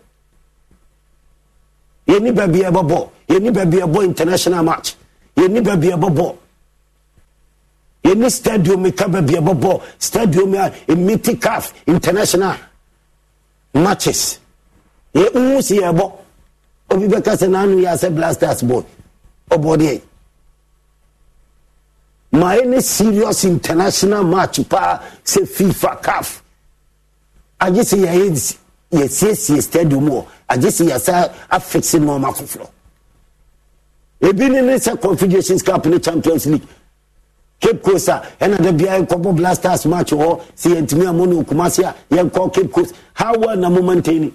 Yɛni 2.07 2.31
baabi 2.33 2.61
ɛbɔ 2.63 2.81
bɔ 2.89 3.09
yɛni 3.27 3.51
baabi 3.53 3.77
ɛbɔ 3.81 4.03
international 4.05 4.63
match 4.63 4.95
yɛni 5.35 5.61
baabi 5.61 5.87
ɛbɔ 5.95 6.09
bɔ 6.17 6.35
yɛni 8.03 8.29
stadium 8.31 8.91
ka 8.91 9.07
baabi 9.07 9.33
ɛbɔ 9.33 9.53
bɔ 9.61 9.81
stadium 9.99 10.53
a 10.55 10.71
emiti 10.87 11.39
caf 11.41 11.73
international. 11.87 12.55
Matches. 13.73 14.39
Yɛ 15.13 15.33
nhu 15.33 15.61
si 15.61 15.79
yɛ 15.79 15.89
obi 16.89 17.07
bɛ 17.07 17.23
kasa 17.23 17.47
n'anu 17.47 17.81
yɛ 17.81 17.93
asɛ 17.93 18.15
blasters 18.15 18.63
boy. 18.63 18.83
Ɔbɔ 19.49 19.77
deɛ 19.77 20.01
ma 22.31 22.51
any 22.51 22.81
serious 22.81 23.45
international 23.45 24.23
match 24.23 24.59
paa 24.69 24.99
sɛ 25.23 25.47
fifa 25.47 26.01
caf. 26.01 26.41
Agye 27.59 27.81
sɛ 27.81 27.97
yɛyɛ 28.05 28.57
yɛsiesie 28.91 29.61
stadium 29.61 30.07
wɔ 30.09 30.25
agye 30.49 30.69
sɛ 30.69 30.85
yɛsa 30.89 31.33
afix 31.51 31.95
nneɛma 31.99 32.31
foforɔ 32.33 32.67
ebi 34.21 34.49
ne 34.49 34.61
ne 34.61 34.75
sɛ 34.77 34.99
confederations 34.99 35.61
cup 35.63 35.85
ne 35.85 35.99
champions 35.99 36.45
league. 36.47 36.63
Cape 37.59 37.81
coast 37.81 38.09
a 38.09 38.21
ɛna 38.39 38.57
da 38.61 38.71
bia 38.71 38.99
yɛkɔbɔ 38.99 39.35
blasters 39.35 39.85
match 39.85 40.11
hɔ 40.11 40.41
sɛ 40.55 40.75
yɛntumi 40.75 41.05
amɔ 41.07 41.27
ne 41.27 41.35
okumase 41.43 41.83
a 41.83 41.95
yɛnkɔ 42.13 42.53
cape 42.53 42.71
coast. 42.71 42.95
How 43.13 43.37
well 43.37 43.55
na 43.57 43.69
mo 43.69 43.81
maintain. 43.81 44.31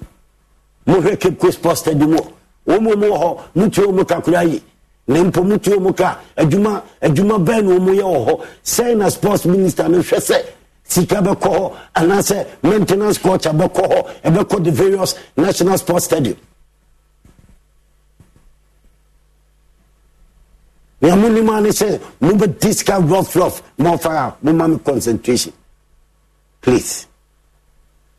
Mohwɛ 0.87 1.21
cape 1.21 1.39
coast 1.39 1.59
sports 1.59 1.81
stadium 1.81 2.13
wɔ 2.13 2.27
wɔn 2.67 2.81
mu 2.83 2.91
wɔ 2.91 3.19
hɔ 3.19 3.39
mutuo 3.57 3.93
mu 3.95 4.05
kakra 4.05 4.45
yi. 4.51 4.63
Na 5.09 5.23
mpo 5.25 5.43
mutuo 5.45 5.81
mu 5.81 5.93
ka. 5.93 6.19
Adwuma 6.37 6.83
adwuma 7.03 7.45
bɛn 7.45 7.65
na 7.65 7.75
wɔn 7.79 7.97
yɛ 7.97 8.03
wɔ 8.03 8.27
hɔ 8.27 8.45
sɛn 8.65 8.97
na 8.99 9.09
sports 9.09 9.45
minister 9.47 9.89
no 9.89 9.99
hwɛ 9.99 10.19
sɛ 10.19 10.43
sika 10.91 11.17
bɛkɔ 11.23 11.49
hɔ 11.57 11.73
anaasɛ 11.95 12.47
maintenance 12.63 13.19
culture 13.19 13.51
bɛkɔ 13.53 13.83
hɔ 13.93 14.07
ɛbɛkɔ 14.25 14.65
the 14.65 14.71
various 14.73 15.15
national 15.37 15.79
sports 15.79 16.05
stadium 16.07 16.37
nea 21.01 21.17
monim 21.17 21.49
a 21.51 21.61
ne 21.61 21.71
sɛ 21.71 21.99
mobɛdi 22.21 22.75
sika 22.75 22.95
rofrof 23.01 23.63
mɔfara 23.79 24.27
a 24.29 24.37
moma 24.45 24.69
me 24.69 24.79
concentration. 24.79 25.53
Please. 26.61 27.07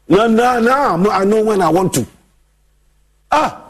Na 0.10 0.28
na 0.28 0.60
na 0.60 0.98
I 1.12 1.24
know 1.26 1.44
when 1.44 1.62
I 1.62 1.70
want 1.70 1.94
to. 1.94 2.06
Ah! 3.32 3.70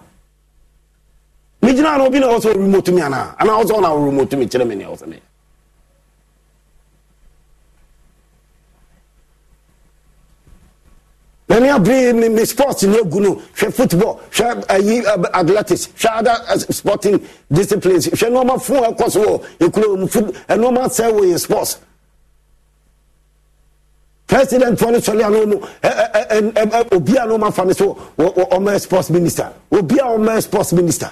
Megyina 1.62 1.98
na 1.98 2.06
obi 2.06 2.20
na 2.20 2.28
ɔwɔ 2.28 2.54
remote 2.56 2.86
ɔremoto 2.86 2.94
me 2.96 3.02
anaa 3.02 3.36
anaa 3.40 3.62
ɔwɔ 3.62 3.66
sɛ 3.66 3.74
ɔna 3.78 3.90
ɔremoto 3.96 4.38
me 4.40 4.46
kyerɛ 4.48 4.68
me. 4.68 4.76
nea 4.76 4.88
ɔwɔ 4.88 4.98
sɛ 5.04 5.22
nani 11.52 11.70
abiri 11.70 12.14
mi 12.14 12.30
mi 12.30 12.46
sports 12.46 12.84
ni 12.84 12.98
egu 12.98 13.20
no. 13.22 13.42
Hwɛ 13.56 13.72
football 13.74 14.20
hwɛ 14.32 14.66
ayi 14.70 15.04
athletics 15.34 15.88
hwɛ 16.00 16.20
other 16.20 16.38
uh, 16.50 16.58
sporting 16.58 17.20
disciplines 17.52 18.08
hwɛ 18.08 18.28
nneɛma 18.30 18.56
fún 18.66 18.84
ɛkɔ 18.90 19.12
so 19.12 19.20
wɔ 19.22 19.44
ekuro 19.60 19.98
mu 20.00 20.08
foot 20.08 20.34
nneɛma 20.48 20.84
sɛ 20.98 21.12
wɔ 21.12 21.22
yɛ 21.34 21.40
sports. 21.40 21.78
President 24.28 24.80
fɔ 24.80 24.92
ne 24.92 24.98
sɔle 25.00 25.26
ano 25.26 25.46
mu 25.46 25.58
ɛ 25.84 26.12
ɛ 26.30 26.54
ɛ 26.54 26.96
obi 26.96 27.18
a 27.18 27.26
n'ɔma 27.28 27.54
fa 27.54 27.66
ne 27.66 27.74
so 27.74 27.98
ɔmɛ 28.18 28.80
sports 28.80 29.10
minister. 29.10 29.52
Obi 29.72 29.98
a 30.00 30.04
ɔmɛ 30.04 30.42
sports 30.42 30.72
minister. 30.72 31.12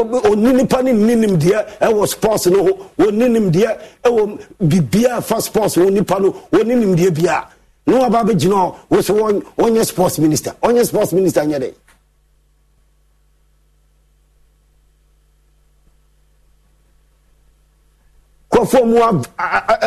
Oni 0.00 0.52
nipa 0.52 0.82
ne 0.82 0.92
nni 0.92 1.14
nimdeɛ 1.26 1.78
ɛwɔ 1.80 2.06
sports 2.08 2.46
no 2.46 2.62
ho 2.64 2.78
wɔni 2.98 3.28
nimdeɛ 3.28 3.78
ɛwɔ 4.04 4.38
biribiaa 4.62 5.22
fa 5.22 5.40
sports 5.40 5.76
wɔ 5.76 5.90
nipa 5.92 6.18
no 6.20 6.32
wɔni 6.52 6.74
nimdeɛ 6.76 7.10
biaa 7.10 7.44
ne 7.86 7.94
waba 7.94 8.22
bɛgyina 8.24 8.54
hɔ 8.54 8.74
wo 8.88 8.98
sɛ 8.98 9.42
wɔnyɛ 9.58 9.84
sports 9.84 10.18
minister. 10.18 10.54
Ɔnyɛ 10.62 10.86
sports 10.86 11.12
minister 11.12 11.40
nyɛ 11.42 11.58
dɛ 11.60 11.74
kɔfoɔ 18.50 18.84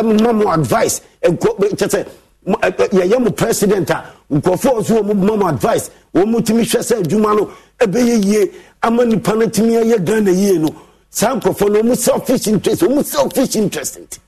mu 0.03 0.23
ma 0.23 0.33
mo 0.33 0.51
advice. 0.51 1.01
Kyɛ 1.23 1.87
sɛ 1.89 2.07
yɛyɛ 2.47 3.19
mo 3.23 3.31
president 3.31 3.89
a 3.89 4.05
nkurɔfoɔ 4.31 4.79
nso 4.79 5.01
wɔ 5.01 5.15
mu 5.15 5.47
advice 5.47 5.89
wɔn 6.13 6.27
mu 6.27 6.41
tumi 6.41 6.63
hwɛ 6.63 6.79
sɛ 6.81 7.03
adwuma 7.03 7.35
no 7.37 7.51
ɛbɛyɛ 7.79 8.25
yie. 8.25 8.51
Ama 8.83 9.05
nipa 9.05 9.35
no 9.35 9.47
tumi 9.47 9.73
ayɛ 9.83 10.03
ghana 10.05 10.31
yie 10.31 10.57
no. 10.57 10.69
Saa 11.09 11.35
nkurɔfoɔ 11.39 11.71
no 11.71 11.81
wɔn 11.83 11.97
selfish 11.97 12.47
interest 12.47 12.81
wɔn 12.81 13.03
selfish 13.05 13.55
interest 13.55 14.19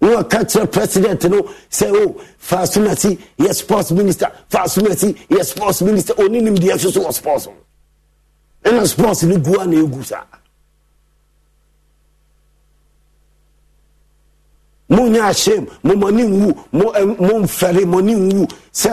na 0.00 0.08
wɔka 0.22 0.40
kyerɛ 0.44 0.70
president 0.72 1.24
no 1.30 1.42
sɛ 1.70 1.92
o 2.06 2.20
fa 2.38 2.66
so 2.66 2.80
ma 2.80 2.94
si 2.94 3.18
yɛ 3.38 3.54
sports 3.54 3.90
minister 3.92 4.30
fa 4.48 4.68
so 4.68 4.82
ma 4.82 4.94
si 4.94 5.12
yɛ 5.30 5.44
sports 5.44 5.82
minister. 5.82 6.14
Ɔne 6.14 6.42
nim 6.42 6.54
deɛ 6.56 6.78
so 6.78 6.90
so 6.90 7.00
wɔ 7.04 7.12
sports 7.14 7.46
no 7.46 7.54
ɛna 8.70 8.86
sports 8.86 9.22
no 9.24 9.38
gu 9.38 9.60
a 9.60 9.66
na 9.66 9.76
ɛgu 9.76 10.04
saa 10.04 10.24
monyɛ 14.96 15.20
ahyɛm 15.30 15.64
momɔne 15.86 16.22
nwu 16.32 16.48
momfɛre 17.26 17.82
mɔne 17.92 18.12
nwu 18.28 18.46
sɛ 18.72 18.92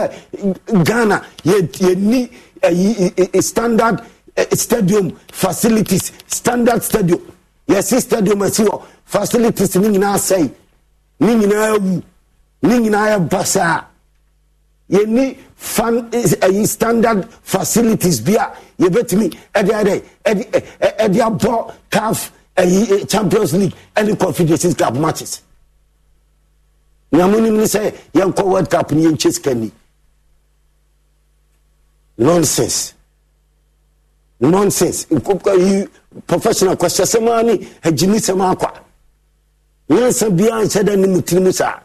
ghana 0.86 1.22
yɛni 1.44 2.28
yɛ, 2.62 3.42
standard 3.42 4.00
uh, 4.36 4.44
stadium 4.54 5.12
facilities 5.30 6.12
standard 6.26 6.82
stadium. 6.82 7.20
Yɛsi 7.68 8.00
stadium 8.00 8.42
asi 8.42 8.62
hɔ 8.64 8.82
facilities 9.04 9.76
ne 9.76 9.88
nyinaa 9.88 10.16
sɛe 10.28 10.50
ne 11.20 11.34
nyinaa 11.34 11.78
wu 11.80 12.02
ne 12.62 12.78
nyinaa 12.78 13.08
yɛ 13.16 13.28
basaa 13.30 13.84
yɛni 14.90 15.36
fan 15.56 16.10
ayi 16.42 16.66
standard 16.66 17.26
facilities 17.42 18.20
bi 18.20 18.32
a 18.34 18.52
yɛbɛtumi 18.80 19.26
ɛde 19.54 19.72
ɛde 20.24 20.44
ɛde 20.98 21.18
abɔ 21.28 21.72
caf 21.90 22.32
ayi 22.56 23.06
champions 23.08 23.52
league 23.54 23.74
ɛne 23.96 24.18
confederations 24.18 24.74
cup 24.74 24.94
matches 24.94 25.40
nyamunim 27.12 27.56
ne 27.56 27.64
sɛ 27.64 27.92
yɛnkɔ 28.14 28.42
world 28.44 28.70
cup 28.70 28.90
ne 28.92 29.02
yɛnkyɛ 29.02 29.32
sika 29.32 29.54
ni. 29.54 29.70
Nonsense. 32.18 32.94
Nonsense. 34.40 35.06
Yi 35.10 35.88
professional 36.26 36.76
kwasiɛ 36.76 37.04
sɛm 37.04 37.28
a 37.38 37.42
ne 37.42 37.52
agyini 37.82 38.18
sɛm 38.18 38.40
akwa 38.52 38.72
nyansa 39.88 40.30
biara 40.30 40.64
nhyɛ 40.64 40.84
da 40.84 40.96
ne 40.96 41.06
mu 41.06 41.20
tiri 41.22 41.40
mu 41.42 41.52
saa 41.52 41.80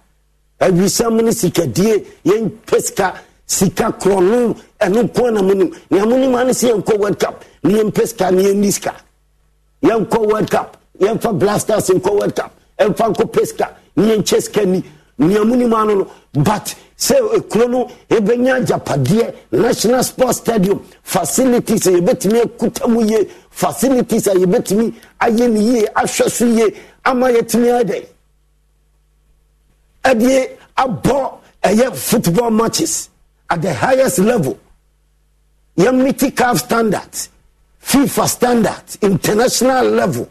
awisɛm 0.60 1.22
ne 1.22 1.32
sikadie 1.32 2.06
yɛmpɛ 2.26 2.82
sika. 2.82 3.22
Sika 3.50 3.92
korɔ 3.94 4.22
no 4.22 4.56
ɛno 4.82 5.14
ko 5.16 5.30
na 5.30 5.42
mu 5.42 5.54
nim 5.56 5.74
nea 5.90 6.06
mo 6.06 6.18
nim 6.18 6.36
ane 6.36 6.50
sɛ 6.52 6.72
yɛnkɔ 6.74 7.00
world 7.00 7.20
cup 7.20 7.44
ne 7.64 7.74
yɛmpɛ 7.82 8.08
sika 8.08 8.32
ne 8.32 8.44
yɛnni 8.44 8.72
sika. 8.74 8.94
Yɛnkɔ 9.84 10.28
world 10.28 10.52
cup 10.52 10.78
yɛmfa 11.00 11.40
blasters 11.40 11.90
nkɔ 11.90 12.12
world 12.20 12.36
cup 12.36 12.52
ɛmfa 12.80 13.14
nkɔ 13.14 13.32
pɛ 13.32 13.46
sika 13.48 13.76
ne 13.96 14.16
yɛnkyɛ 14.16 14.42
sika 14.42 14.66
ni 14.66 14.84
nea 15.20 15.44
mo 15.44 15.56
nim 15.56 15.74
ano 15.74 15.96
no 15.96 16.08
but 16.44 16.76
sɛ 16.98 17.16
ekuro 17.38 17.68
no 17.70 17.88
ebenya 18.10 18.56
agyapadeɛ 18.62 19.34
national 19.52 20.04
sports 20.04 20.38
stadium 20.38 20.80
facilities 21.04 21.88
a 21.88 21.92
yɛbɛtumi 21.92 22.42
akuta 22.44 22.88
mu 22.88 23.02
yie 23.02 23.28
facilities 23.50 24.28
a 24.28 24.34
yɛbɛtumi 24.34 24.94
ayɛ 25.22 25.50
ne 25.52 25.60
yie 25.60 25.86
ahwɛ 25.96 26.30
so 26.30 26.46
yie 26.46 26.74
ama 27.06 27.28
yɛtumi 27.30 27.70
ayɛ 27.84 28.06
ɛdeɛ 30.04 30.50
abɔ 30.78 31.40
ɛyɛ 31.64 31.96
football 31.96 32.52
matches 32.52 33.10
at 33.50 33.62
the 33.62 33.74
highest 33.74 34.20
level. 34.20 34.58
Yɛmiti 35.78 36.36
caf 36.36 36.58
standards 36.60 37.30
fifa 37.82 38.28
standards 38.28 38.98
international 39.02 39.86
level. 39.86 40.30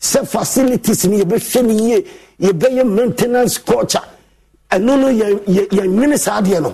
Sɛ 0.00 0.26
facilities 0.28 1.04
ni 1.06 1.22
yɛbɛhwɛ 1.22 1.62
ne 1.66 1.74
yie 1.74 2.06
yɛbɛyɛ 2.40 2.84
maintenance 2.94 3.58
culture 3.58 4.02
ɛno 4.70 5.00
no 5.00 5.08
yɛnwene 5.10 6.18
saa 6.18 6.40
adeɛ 6.40 6.60
no 6.62 6.72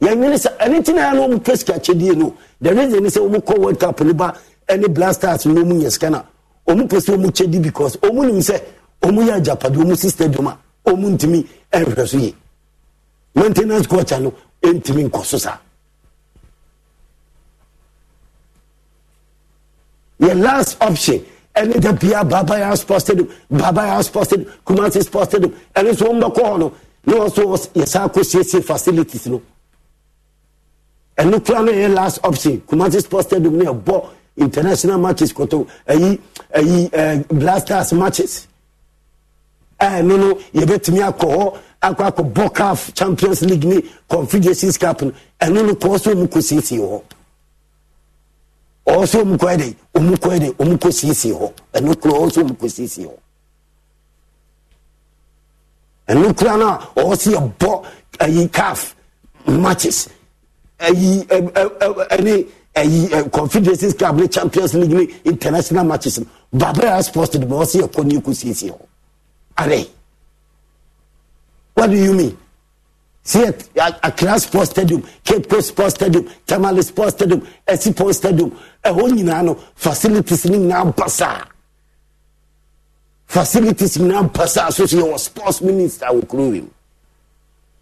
yɛnwene 0.00 0.38
saa 0.38 0.50
ɛno 0.58 0.78
nti 0.80 0.92
na 0.94 1.10
yɛ 1.10 1.14
no 1.14 1.28
ɔmo 1.28 1.38
pɛ 1.42 1.56
sika 1.58 1.72
akyɛdeɛ 1.74 2.16
no. 2.16 2.34
The 2.60 2.74
reason 2.74 3.02
ni 3.02 3.08
sɛ 3.08 3.20
ɔmo 3.28 3.42
kɔ 3.44 3.58
world 3.58 3.80
cup 3.80 4.00
ne 4.00 4.12
ba 4.12 4.34
ɛne 4.68 4.92
blasters 4.94 5.46
no 5.46 5.62
ɔmo 5.62 5.82
yɛ 5.82 5.90
sika 5.92 6.10
na. 6.10 6.22
Ɔmo 6.68 6.86
pɛ 6.88 6.98
sɛ 7.00 7.16
ɔmo 7.16 7.26
kyɛdi 7.30 7.62
because 7.62 7.96
ɔmo 7.98 8.24
nim 8.26 8.38
sɛ 8.40 8.60
ɔmo 9.02 9.24
yɛ 9.26 9.40
agyapade 9.40 9.76
ɔmo 9.76 9.96
si 9.96 10.08
stadium 10.10 10.46
a 10.48 10.58
ɔmo 10.86 11.16
ntumi 11.16 11.46
ɛnhwɛ 11.72 12.08
so 12.08 12.18
yie. 12.18 12.34
Maintenance 13.34 13.86
culture 13.86 14.20
no 14.20 14.32
ɛntumi 14.62 15.08
nkɔ 15.10 15.24
so 15.24 15.38
saa. 15.38 15.58
Yɛ 20.20 20.42
last 20.42 20.76
option 20.82 21.24
ɛne 21.54 21.80
da 21.80 21.92
bia 21.92 22.22
babaya 22.24 22.76
sports 22.76 23.04
stadium 23.04 23.28
babaya 23.50 24.02
sports 24.04 24.28
stadium 24.28 24.50
kumasi 24.66 25.02
sports 25.02 25.30
stadium 25.30 25.52
ɛne 25.74 25.92
nso 25.92 26.06
wɔn 26.10 26.20
bɛkɔ 26.20 26.42
hɔ 26.44 26.58
no 26.58 26.72
ne 27.06 27.14
wɔn 27.14 27.28
nso 27.28 27.42
yɛsan 27.74 28.04
akɔ 28.08 28.20
siesie 28.24 28.62
facilities 28.62 29.26
no. 29.26 29.40
Ɛno 31.18 31.44
kura 31.44 31.62
no 31.62 31.72
yɛ 31.72 31.94
last 31.94 32.18
option. 32.24 32.60
Kumasi 32.66 33.00
sports 33.02 33.28
stadium 33.28 33.56
ne 33.58 33.64
ɛbɔ 33.64 34.06
international 34.36 34.98
matches 34.98 35.32
koto 35.32 35.66
ɛyi 35.88 36.18
ɛyi 36.54 36.90
ɛɛ 36.90 37.28
blasters 37.28 37.92
matches. 37.92 38.46
Ɛno 39.80 40.18
no 40.18 40.34
yɛbɛtumi 40.54 41.00
akɔ 41.12 41.26
hɔ 41.36 41.56
akɔ 41.82 42.10
akɔ 42.10 42.32
bɔ 42.32 42.54
caf 42.54 42.92
champions 42.94 43.42
league 43.42 43.64
ne 43.64 43.82
confederations 44.08 44.76
cup 44.76 45.02
no. 45.02 45.12
Ɛno 45.40 45.64
no 45.66 45.74
kɔɔ 45.74 46.00
so 46.00 46.14
mu 46.14 46.26
kɔ 46.26 46.42
siesie 46.42 46.78
hɔ. 46.78 47.02
Ɔwɔ 48.88 49.08
so 49.08 49.24
mu 49.24 49.36
kɔ 49.36 49.56
ɛdɛ 49.56 49.74
ɔmu 49.94 50.16
kɔ 50.16 50.38
ɛdɛ 50.38 50.54
ɔmu 50.56 50.76
kɔ 50.78 50.90
siesie 50.92 51.32
hɔ. 51.32 51.52
Ɛno 51.74 52.00
kura 52.00 52.14
ɔwɔ 52.14 52.32
so 52.32 52.42
mu 52.44 52.54
kɔ 52.54 52.66
siesie 52.68 53.06
hɔ 53.06 53.12
ɛno 56.08 56.36
kura 56.36 56.56
no 56.56 56.66
a 56.68 56.78
ɔwɔ 56.96 57.18
so 57.18 57.30
yɛ 57.30 57.52
bɔ 57.58 57.84
ɛyi 58.18 58.52
caf 58.52 58.94
matches 59.46 60.08
ɛ 60.78 60.90
ɛne 62.10 62.46
ɛyi 62.74 63.30
confederations 63.32 63.94
cup 63.94 64.14
ne 64.16 64.28
champions 64.28 64.74
league 64.74 64.92
ne 64.92 65.08
international 65.24 65.84
matches 65.84 66.18
no 66.18 66.26
babaya 66.54 67.02
sports 67.02 67.30
de 67.36 67.46
ma 67.46 67.56
ɔwɔ 67.56 67.66
so 67.66 67.78
yɛ 67.80 67.88
kɔ 67.92 68.04
ne 68.04 68.18
kɔ 68.20 68.30
siesie 68.34 68.70
hɔ 68.70 68.78
are. 69.58 69.86
What 71.74 71.90
do 71.90 71.96
you 71.96 72.12
mean? 72.14 72.36
See 73.22 73.42
accra 73.44 74.38
sports 74.38 74.70
stadium 74.70 75.02
cape 75.24 75.48
coast 75.48 75.68
sports 75.68 75.94
stadium 75.96 76.28
tamale 76.46 76.80
sports 76.82 77.14
stadium 77.16 77.40
esipon 77.66 78.14
stadium 78.14 78.50
ɛhɔ 78.84 79.10
nyinaa 79.10 79.44
no 79.44 79.54
facilities 79.74 80.44
ne 80.46 80.58
nyinaa 80.58 80.94
basaa 80.94 81.44
facilities 83.26 83.96
nyinaa 83.96 84.22
basaa 84.22 84.70
so 84.70 84.86
so 84.86 84.96
yɛwɔ 84.96 85.18
sports 85.18 85.60
minister 85.60 86.06
wɔ 86.08 86.28
kuro 86.28 86.50
wiem 86.50 86.70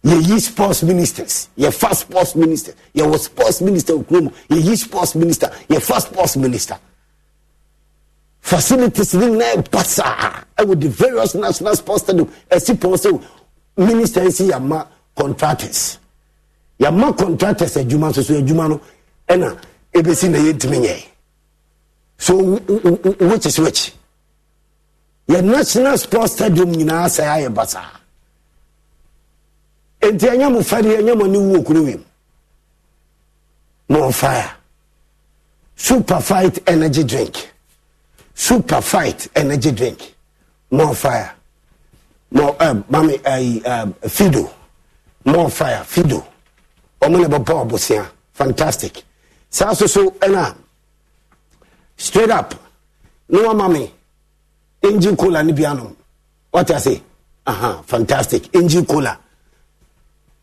yɛyi 0.05 0.41
sports 0.41 0.83
ministers 0.83 1.49
yɛfa 1.59 1.95
sports 1.95 2.35
minister 2.37 2.75
yɛwɔ 2.95 3.19
sports 3.19 3.61
minister 3.61 3.93
wɔ 3.95 4.07
kuro 4.09 4.21
mu 4.23 4.31
yɛyi 4.51 4.77
sports 4.79 5.15
minister 5.15 5.51
yɛfa 5.69 6.01
sports 6.01 6.37
minister. 6.37 6.77
Facilities 8.41 9.15
ne 9.15 9.27
nyinaa 9.27 9.71
basaa 9.71 10.45
ɛwɔ 10.59 10.81
the 10.81 10.89
various 10.89 11.35
national 11.35 11.75
sports 11.77 12.03
stadium 12.05 12.31
esipon 12.51 12.95
sɛ 12.97 13.23
minister 13.77 14.21
nsi 14.21 14.49
yama 14.51 14.87
contractors. 15.17 15.99
Yama 16.79 17.13
contractors 17.13 17.77
eh, 17.77 17.83
adwuma 17.85 18.11
nso 18.11 18.23
so 18.25 18.35
eh, 18.35 18.41
adwuma 18.43 18.69
no 18.69 18.81
ɛna 19.29 19.57
eh, 19.93 20.01
ebesi 20.01 20.29
na 20.31 20.39
yɛntumi 20.39 20.79
nyɛ 20.81 21.05
so 22.19 22.37
which 23.29 23.47
is 23.47 23.59
which 23.59 23.93
yɛ 25.29 25.43
national 25.45 25.99
sports 25.99 26.33
stadium 26.35 26.71
nyinaa 26.73 27.07
sɛ 27.09 27.23
ayɛ 27.35 27.49
basaa 27.55 27.91
nti 30.03 30.27
ɛnyɛ 30.29 30.53
mo 30.53 30.61
fɛde 30.61 30.99
ɛnyɛ 31.01 31.17
mo 31.19 31.27
ne 31.27 31.39
wu 31.39 31.57
okuro 31.61 31.85
wiem 31.85 32.05
mo 33.89 34.11
fire. 34.11 34.51
Super 35.77 36.21
fight 36.21 36.59
energy 36.69 37.05
drink. 37.05 37.51
Super 38.35 38.81
fight 38.81 39.29
energy 39.37 39.71
drink. 39.73 40.15
More 40.71 40.95
fire. 40.95 41.35
More 42.31 42.57
um, 42.63 42.85
mami 42.85 43.21
uh, 43.25 43.71
um, 43.83 43.93
fido. 44.09 44.51
More 45.25 45.51
fire 45.51 45.85
fido. 45.85 46.27
Ɔmo 47.01 47.21
na 47.21 47.29
bɛbɔ 47.29 47.69
ɔbosia 47.69 48.07
fantastic. 48.33 49.03
Saa 49.51 49.73
so 49.75 49.87
so 49.87 50.11
ɛna 50.13 50.57
straight 51.97 52.31
up. 52.31 52.55
Ne 53.29 53.43
wa 53.43 53.53
mami 53.55 53.91
engine 54.85 55.17
cola 55.17 55.43
ne 55.43 55.53
bi 55.53 55.63
anom 55.65 55.95
what 56.51 56.71
I 56.71 56.79
say? 56.79 57.03
Aha 57.47 57.83
fantastic. 57.87 58.55
Engine 58.55 58.85
cola 58.87 59.19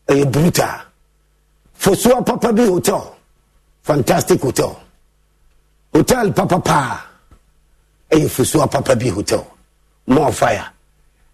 ɛyɛ 0.08 0.30
brutal 0.32 0.80
fosuwa 1.78 2.24
papa 2.24 2.52
bi 2.52 2.64
hotel. 2.66 3.16
Fantastic 3.82 4.40
hotel. 4.40 4.78
Hotel 5.94 6.32
papa 6.32 6.58
paa 6.60 7.00
ɛyɛ 8.10 8.28
fosuwa 8.28 8.70
papa 8.70 8.94
bi 8.96 9.08
hotel. 9.08 9.46
More 10.06 10.32
fire. 10.32 10.66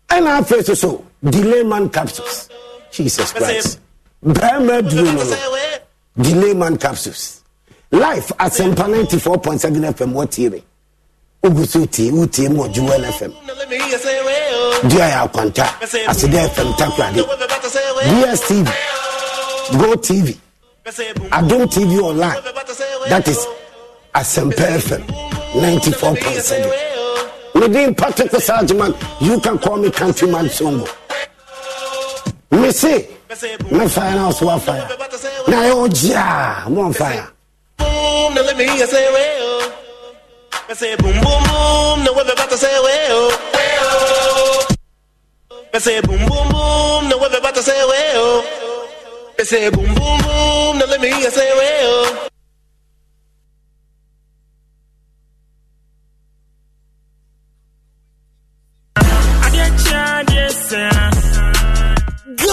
Ɛna 0.08 0.40
afei 0.40 0.64
so 0.64 0.74
so 0.74 1.04
delay 1.22 1.62
man 1.64 1.88
capsules. 1.90 2.48
Jesus 2.90 3.32
christ. 3.32 3.78
Bɛrima 4.24 4.88
duro 4.88 5.12
no. 5.12 5.24
No 5.24 6.22
delay 6.22 6.54
man 6.54 6.76
capsules. 6.78 7.42
Life 7.90 8.32
asɛmpa 8.38 8.86
94.7 8.88 9.92
fm 9.94 10.12
wɔtiere 10.12 10.62
wogu 11.42 11.66
so 11.66 11.87
tie 11.87 12.11
wotie 12.11 12.48
mu 12.48 12.62
ɔdwewel 12.64 13.05
fm 13.18 13.33
dua 14.88 15.07
yɛ 15.07 15.18
akwanta 15.24 15.64
aseda 16.09 16.48
fm 16.48 16.72
takorade 16.79 17.22
dstv 18.09 18.68
go 19.79 19.94
tv 19.96 20.37
adom 21.31 21.68
tv 21.68 22.01
online. 22.01 22.37
That 23.09 23.29
is 23.29 23.46
asɛmpa 24.14 24.66
fm 24.81 25.03
94.7 25.55 26.88
Within 27.55 27.94
Patrick 27.94 28.31
Sajman, 28.31 28.94
you 29.20 29.40
can 29.40 29.59
call 29.59 29.77
me 29.79 29.90
Countryman 29.90 30.46
Songo. 30.46 30.87
mɛfae 33.70 34.14
na 34.14 34.29
ɔso 34.31 34.46
wafae 34.46 34.83
na 35.48 35.57
ɛyɛ 35.62 35.74
ɔgye 35.85 36.14
a 36.16 36.70
moamfae 36.70 37.18
a 37.18 37.29
Boom, 37.79 38.35
now 38.35 38.42
let 38.42 38.57
me 40.68 40.74
say. 40.74 40.92
I 40.92 40.96
boom, 40.96 41.12
boom, 41.12 41.22
boom. 41.22 42.04
Now 42.04 42.12
we're 42.14 42.31
about 42.31 42.50
to 42.50 42.59
say, 42.59 42.78
well, 42.83 43.28
well. 43.54 44.66
I 45.72 45.78
say 45.78 46.00
boom, 46.02 46.18
boom, 46.18 46.48
boom. 46.52 47.09
Now 47.09 47.18
we're 47.18 47.38
about 47.38 47.54
to 47.54 47.62
say, 47.62 47.72
well. 47.87 48.42
Oh. 48.44 48.88
Oh. 49.07 49.33
I 49.38 49.42
say 49.44 49.70
boom, 49.70 49.87
boom, 49.87 49.94
boom. 49.94 50.78
Now 50.78 50.87
let 50.87 51.00
me 51.00 51.09
hear 51.09 51.20
say 51.20 51.24
you 51.24 51.31
say, 51.31 51.50
well. 51.54 52.04
Oh. 52.07 52.28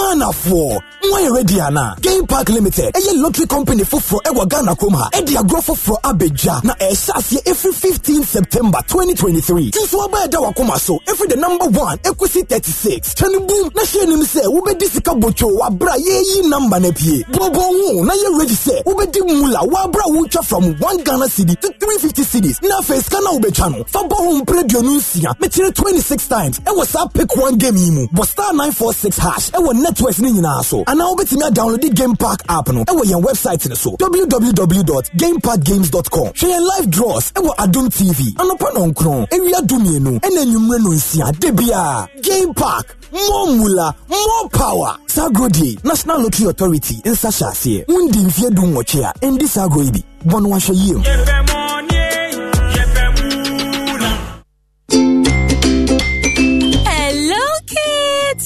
Ghanafoɔ. 0.06 0.80
Moayɛ 1.06 1.36
ready 1.36 1.60
ana? 1.60 1.96
Game 2.02 2.26
park 2.26 2.50
limited 2.50 2.94
ɛyɛ 2.94 3.22
lottery 3.22 3.46
company 3.48 3.84
foforɔ 3.84 4.20
ɛwɔ 4.26 4.48
ghana 4.50 4.76
kurom 4.76 4.96
ha. 4.96 5.10
Ɛde 5.14 5.36
agorɔ 5.38 5.62
foforɔ 5.68 6.02
abɛdwa 6.02 6.64
na 6.64 6.74
ɛhyɛ 6.76 7.12
aseɛ 7.18 7.44
ɛfiri 7.46 7.74
15 7.74 8.24
september 8.24 8.80
2023 8.88 9.72
tinso 9.72 10.02
aba 10.06 10.18
ɛda 10.28 10.40
wakoma 10.46 10.78
so 10.80 11.00
ɛfiri 11.08 11.30
the 11.30 11.36
number 11.36 11.66
1 11.68 11.98
ɛkɔsi 12.00 12.48
36 12.50 13.14
twɛne 13.16 13.48
bum 13.48 13.70
na 13.76 13.82
hyɛ 13.84 14.02
anim 14.04 14.22
sɛ 14.22 14.42
wobɛdi 14.46 14.90
sika 14.92 15.12
botwo 15.16 15.58
wabrɛ 15.60 15.94
a 15.94 16.00
yɛyi 16.00 16.50
number 16.50 16.80
no 16.80 16.92
pie. 16.92 17.24
Bɔbɔ 17.32 17.56
ho 17.56 18.04
na 18.04 18.14
yɛ 18.14 18.40
ready 18.40 18.54
sɛ 18.56 18.84
wobɛdi 18.84 19.22
mula 19.28 19.60
wabrɛ 19.62 20.02
a 20.06 20.10
wotwa 20.10 20.44
from 20.46 20.64
1 20.80 21.04
ghana 21.04 21.26
cedi 21.26 21.56
to 21.62 21.68
350 21.80 22.24
cedis 22.24 22.62
na 22.64 22.80
afei 22.82 23.02
sika 23.04 23.20
no 23.22 23.38
a 23.38 23.40
wobɛtwa 23.40 23.72
no 23.78 23.84
fa 23.88 24.00
bɔ 24.00 24.16
ho 24.18 24.42
mprɛ 24.42 24.64
aduonu 24.64 24.96
nsia. 24.98 25.34
Mekyerɛ 25.40 25.74
26 25.76 26.28
times 26.28 26.60
ɛwɔ 26.62 26.86
saa 26.86 27.06
pick 27.08 27.36
one 27.38 27.58
game 27.58 27.78
yi 27.78 27.92
mu. 27.92 28.08
Bɔ 28.08 28.26
star 28.26 28.54
946 28.54 29.18
hash 29.18 29.52
ɛwɔ 29.52 29.74
networks 29.96 30.20
no 30.20 30.30
nyinaa 30.30 30.64
so. 30.64 30.84
Anaa 30.86 31.06
wobɛtumi 31.10 31.44
adownload 31.48 31.94
game 31.94 32.16
park 32.16 32.42
app 32.50 32.68
no 32.70 32.84
ɛwɔ 32.84 33.04
yɛn 33.06 33.22
website 33.24 33.68
no 33.70 33.76
so. 33.76 33.92
www.gameparkgames.com 33.92 36.28
hwɛ 36.28 36.50
yɛn 36.52 36.68
live 36.78 36.90
draws 36.90 37.32
ɛwɔ 37.32 37.56
adom 37.58 37.90
tv 37.90 38.34
anɔpa 38.36 38.72
nɔnkron 38.76 39.28
awia 39.32 39.62
dumienu 39.62 40.20
ɛna 40.20 40.42
anwummerɛ 40.44 40.80
no 40.84 40.90
nsia. 40.92 41.32
Da 41.40 41.52
bia 41.52 42.08
game 42.22 42.54
park 42.54 42.98
more 43.14 43.48
mula 43.56 43.96
more 44.10 44.50
power. 44.50 44.98
Saa 45.08 45.30
agorɔ 45.30 45.50
die 45.52 45.78
national 45.84 46.22
lottery 46.24 46.50
authority 46.50 46.96
nsa 47.06 47.30
hyɛ 47.30 47.52
aseɛ. 47.52 47.86
Wondi 47.88 48.20
mfeɛ 48.26 48.50
du 48.54 48.62
nwɔtwe 48.62 49.04
a 49.04 49.14
ɛndi 49.26 49.48
saa 49.48 49.68
agorɔ 49.68 49.84
yi 49.86 49.92
bi. 49.92 50.04
Bɔ 50.26 50.42
no 50.42 50.50
wahwɛ 50.50 50.74
yie 50.76 50.96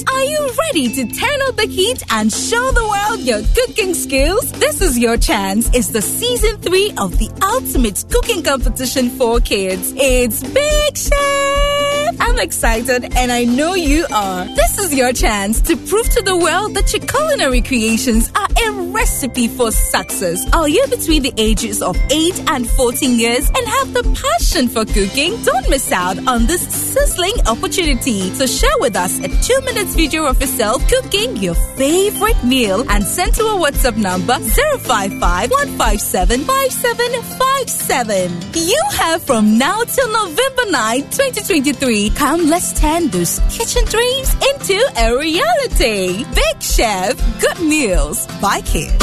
Are 0.07 0.23
you 0.23 0.49
ready 0.65 0.87
to 0.95 1.05
turn 1.05 1.41
up 1.47 1.55
the 1.55 1.67
heat 1.67 2.03
and 2.11 2.31
show 2.31 2.71
the 2.71 2.87
world 2.87 3.21
your 3.21 3.41
cooking 3.55 3.93
skills? 3.93 4.51
This 4.53 4.81
is 4.81 4.97
your 4.97 5.17
chance. 5.17 5.69
It's 5.73 5.89
the 5.89 6.01
season 6.01 6.57
three 6.61 6.93
of 6.97 7.17
the 7.17 7.29
ultimate 7.41 8.05
cooking 8.09 8.43
competition 8.43 9.09
for 9.09 9.39
kids. 9.39 9.93
It's 9.95 10.43
Big 10.43 10.97
Chef! 10.97 11.78
I'm 12.19 12.39
excited 12.39 13.13
and 13.15 13.31
I 13.31 13.43
know 13.43 13.75
you 13.75 14.05
are. 14.13 14.45
This 14.45 14.79
is 14.79 14.93
your 14.93 15.13
chance 15.13 15.61
to 15.61 15.77
prove 15.77 16.09
to 16.09 16.21
the 16.21 16.35
world 16.35 16.73
that 16.75 16.91
your 16.93 17.05
culinary 17.05 17.61
creations 17.61 18.31
are 18.35 18.47
a 18.65 18.71
recipe 18.91 19.47
for 19.47 19.71
success. 19.71 20.45
Are 20.53 20.67
you 20.67 20.85
between 20.87 21.23
the 21.23 21.33
ages 21.37 21.81
of 21.81 21.95
8 22.09 22.49
and 22.49 22.69
14 22.69 23.19
years 23.19 23.47
and 23.49 23.67
have 23.67 23.93
the 23.93 24.03
passion 24.21 24.67
for 24.67 24.85
cooking? 24.85 25.41
Don't 25.43 25.69
miss 25.69 25.91
out 25.91 26.17
on 26.27 26.45
this 26.47 26.67
sizzling 26.67 27.35
opportunity. 27.47 28.33
So 28.33 28.45
share 28.45 28.77
with 28.79 28.95
us 28.95 29.19
a 29.19 29.27
two 29.43 29.59
minutes 29.65 29.95
video 29.95 30.25
of 30.25 30.39
yourself 30.41 30.87
cooking 30.87 31.37
your 31.37 31.55
favorite 31.77 32.41
meal 32.43 32.85
and 32.89 33.03
send 33.03 33.33
to 33.35 33.43
our 33.43 33.59
WhatsApp 33.59 33.97
number 33.97 34.37
055 34.39 35.51
157 35.51 36.41
5757. 36.41 38.31
You 38.53 38.81
have 38.93 39.23
from 39.23 39.57
now 39.57 39.83
till 39.83 40.11
November 40.11 40.71
9, 40.71 41.01
2023. 41.01 41.98
Come, 42.07 42.47
let's 42.47 42.79
turn 42.79 43.09
those 43.09 43.39
kitchen 43.49 43.83
dreams 43.85 44.33
into 44.49 44.79
a 44.97 45.17
reality. 45.17 46.23
Big 46.33 46.61
Chef, 46.61 47.41
good 47.41 47.59
meals 47.59 48.25
by 48.39 48.61
kids. 48.61 48.95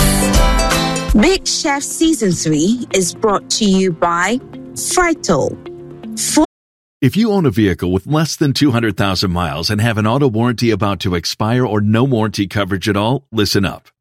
Big 1.12 1.46
Chef 1.46 1.82
Season 1.82 2.32
3 2.32 2.86
is 2.94 3.14
brought 3.14 3.50
to 3.50 3.66
you 3.66 3.92
by 3.92 4.38
Frytol. 4.74 5.52
If 7.02 7.14
you 7.14 7.30
own 7.32 7.44
a 7.44 7.50
vehicle 7.50 7.92
with 7.92 8.06
less 8.06 8.36
than 8.36 8.54
200,000 8.54 9.30
miles 9.30 9.68
and 9.68 9.82
have 9.82 9.98
an 9.98 10.06
auto 10.06 10.28
warranty 10.28 10.70
about 10.70 11.00
to 11.00 11.14
expire 11.14 11.66
or 11.66 11.82
no 11.82 12.04
warranty 12.04 12.46
coverage 12.46 12.88
at 12.88 12.96
all, 12.96 13.26
listen 13.30 13.66
up. 13.66 13.88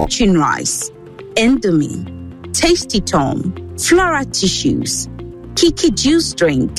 Fortune 0.00 0.38
Rice, 0.38 0.90
Indomie, 1.36 2.54
Tasty 2.54 3.02
Tom, 3.02 3.76
Flora 3.76 4.24
Tissues, 4.24 5.10
Kiki 5.56 5.90
Juice 5.90 6.32
Drink, 6.32 6.70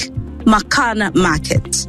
Makana 0.46 1.14
Market. 1.14 1.86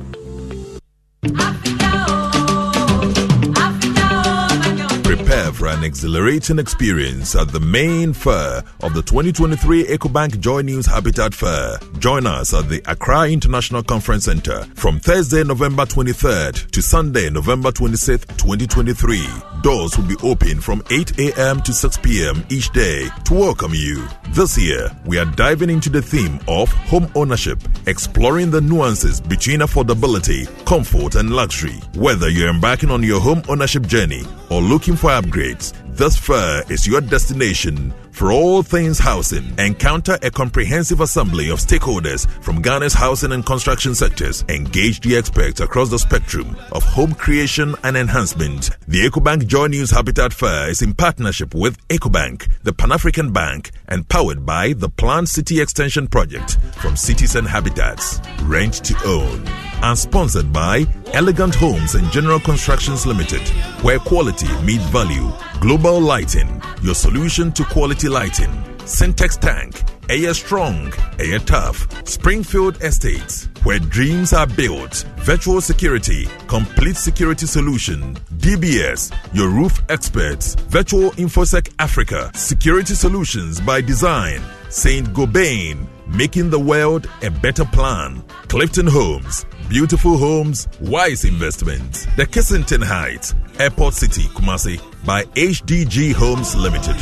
Prepare 5.15 5.53
for 5.53 5.67
an 5.69 5.85
exhilarating 5.85 6.59
experience 6.59 7.37
at 7.37 7.49
the 7.49 7.61
main 7.61 8.15
fair 8.15 8.63
of 8.81 8.95
the 8.95 9.03
2023 9.03 9.85
EcoBank 9.85 10.41
Joy 10.41 10.63
News 10.63 10.87
Habitat 10.87 11.35
Fair. 11.35 11.77
Join 11.99 12.27
us 12.27 12.55
at 12.55 12.71
the 12.71 12.83
Accra 12.87 13.29
International 13.29 13.83
Conference 13.83 14.25
Center 14.25 14.65
from 14.75 14.99
Thursday, 14.99 15.45
November 15.45 15.85
23rd 15.85 16.71
to 16.71 16.81
Sunday, 16.81 17.29
November 17.29 17.71
26th, 17.71 18.27
2023. 18.39 19.23
Doors 19.63 19.97
will 19.99 20.09
be 20.09 20.17
open 20.23 20.61
from 20.63 20.83
8 20.91 21.19
a.m. 21.19 21.61
to 21.61 21.75
6 21.75 21.99
p.m. 21.99 22.43
each 22.49 22.71
day 22.71 23.07
to 23.27 23.35
welcome 23.35 23.73
you. 23.75 24.09
This 24.31 24.57
year, 24.59 24.89
we 25.05 25.19
are 25.19 25.27
diving 25.27 25.69
into 25.69 25.91
the 25.91 26.01
theme 26.01 26.41
of 26.49 26.73
home 26.73 27.07
ownership, 27.15 27.61
exploring 27.87 28.51
the 28.51 28.63
nuances 28.63 29.21
between 29.21 29.61
affordability, 29.61 30.49
comfort, 30.65 31.17
and 31.17 31.31
luxury. 31.31 31.79
Whether 31.95 32.31
you're 32.31 32.49
embarking 32.49 32.91
on 32.91 33.03
your 33.03 33.21
home 33.21 33.43
ownership 33.49 33.87
journey 33.87 34.25
or 34.51 34.61
looking 34.61 34.97
for 35.03 35.11
upgrades, 35.11 35.73
this 35.97 36.17
fair 36.17 36.63
is 36.71 36.87
your 36.87 37.01
destination 37.01 37.93
for 38.13 38.31
all 38.31 38.63
things 38.63 39.01
housing. 39.01 39.53
Encounter 39.59 40.17
a 40.23 40.31
comprehensive 40.31 41.01
assembly 41.01 41.51
of 41.51 41.59
stakeholders 41.59 42.31
from 42.41 42.63
Ghana's 42.63 42.93
housing 42.93 43.33
and 43.33 43.45
construction 43.45 43.97
sectors. 43.97 44.45
Engage 44.49 45.01
the 45.01 45.17
experts 45.17 45.59
across 45.59 45.91
the 45.91 45.99
spectrum 45.99 46.57
of 46.71 46.85
home 46.85 47.15
creation 47.15 47.75
and 47.83 47.97
enhancement. 47.97 48.71
The 48.87 49.09
EcoBank 49.09 49.49
Joy 49.49 49.67
News 49.67 49.91
Habitat 49.91 50.33
Fair 50.33 50.71
is 50.71 50.83
in 50.83 50.95
partnership 50.95 51.53
with 51.53 51.77
EcoBank, 51.89 52.49
the 52.63 52.73
Pan 52.73 52.93
African 52.93 53.33
Bank, 53.33 53.73
and 53.89 54.09
powered 54.09 54.47
by 54.47 54.73
the 54.73 54.89
Planned 54.89 55.29
City 55.29 55.61
Extension 55.61 56.07
Project 56.07 56.59
from 56.81 56.95
Cities 56.97 57.35
and 57.35 57.49
Habitats. 57.49 58.21
Rent 58.43 58.75
to 58.85 58.97
own. 59.05 59.72
And 59.83 59.99
sponsored 59.99 60.53
by 60.53 60.87
Elegant 61.13 61.57
Homes 61.57 61.97
and 61.97 62.09
General 62.13 62.39
Constructions 62.39 63.05
Limited, 63.05 63.47
where 63.83 63.99
quality 63.99 64.47
meets 64.63 64.85
value. 64.85 65.29
Global 65.61 66.01
Lighting, 66.01 66.63
your 66.83 66.95
solution 66.95 67.51
to 67.53 67.65
quality 67.65 68.09
lighting. 68.09 68.51
Syntex 68.85 69.39
Tank, 69.39 69.83
Air 70.09 70.35
Strong, 70.35 70.93
Air 71.19 71.39
Tough. 71.41 71.89
Springfield 72.07 72.81
Estates, 72.83 73.49
where 73.65 73.81
dreams 73.81 74.33
are 74.33 74.47
built. 74.47 75.05
Virtual 75.19 75.61
Security, 75.61 76.27
complete 76.47 76.97
security 76.97 77.47
solution. 77.47 78.15
DBS, 78.39 79.13
your 79.33 79.49
roof 79.49 79.81
experts. 79.89 80.55
Virtual 80.69 81.11
InfoSec 81.13 81.73
Africa, 81.81 82.31
security 82.35 82.95
solutions 82.95 83.61
by 83.61 83.81
design. 83.81 84.41
St. 84.69 85.09
Gobain, 85.09 85.87
making 86.07 86.51
the 86.51 86.59
world 86.59 87.09
a 87.23 87.31
better 87.31 87.65
plan. 87.65 88.23
Clifton 88.49 88.87
Homes, 88.87 89.45
beautiful 89.77 90.19
homes, 90.19 90.69
wise 90.83 91.25
investments. 91.25 92.05
The 92.17 92.27
Kissington 92.27 92.85
Heights, 92.85 93.35
Airport 93.59 93.95
City, 93.95 94.25
Kumasi, 94.35 94.79
by 95.07 95.25
HDG 95.25 96.13
Homes 96.13 96.55
Limited. 96.55 96.95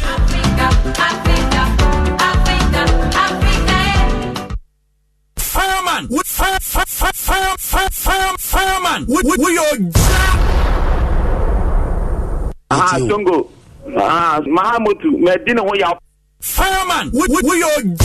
Fireman! 5.37 6.09
Fire, 6.25 6.59
fire, 6.61 6.87
fire, 6.87 7.13
fire, 7.13 7.57
fire, 7.59 7.89
fire, 7.91 8.35
fireman! 8.39 9.07
We, 9.07 9.21
we, 9.25 9.37
we 9.45 9.59
are 9.59 9.91
Ah, 12.71 12.97
Tongo. 13.01 13.51
Ah, 13.97 14.41
Mahamutu. 14.47 15.19
Medina 15.19 15.63
ho 15.63 15.75
ya. 15.75 15.93
Fireman! 16.41 17.11
We, 17.13 17.27
we, 17.29 17.41
we 17.43 17.63
are 17.63 17.97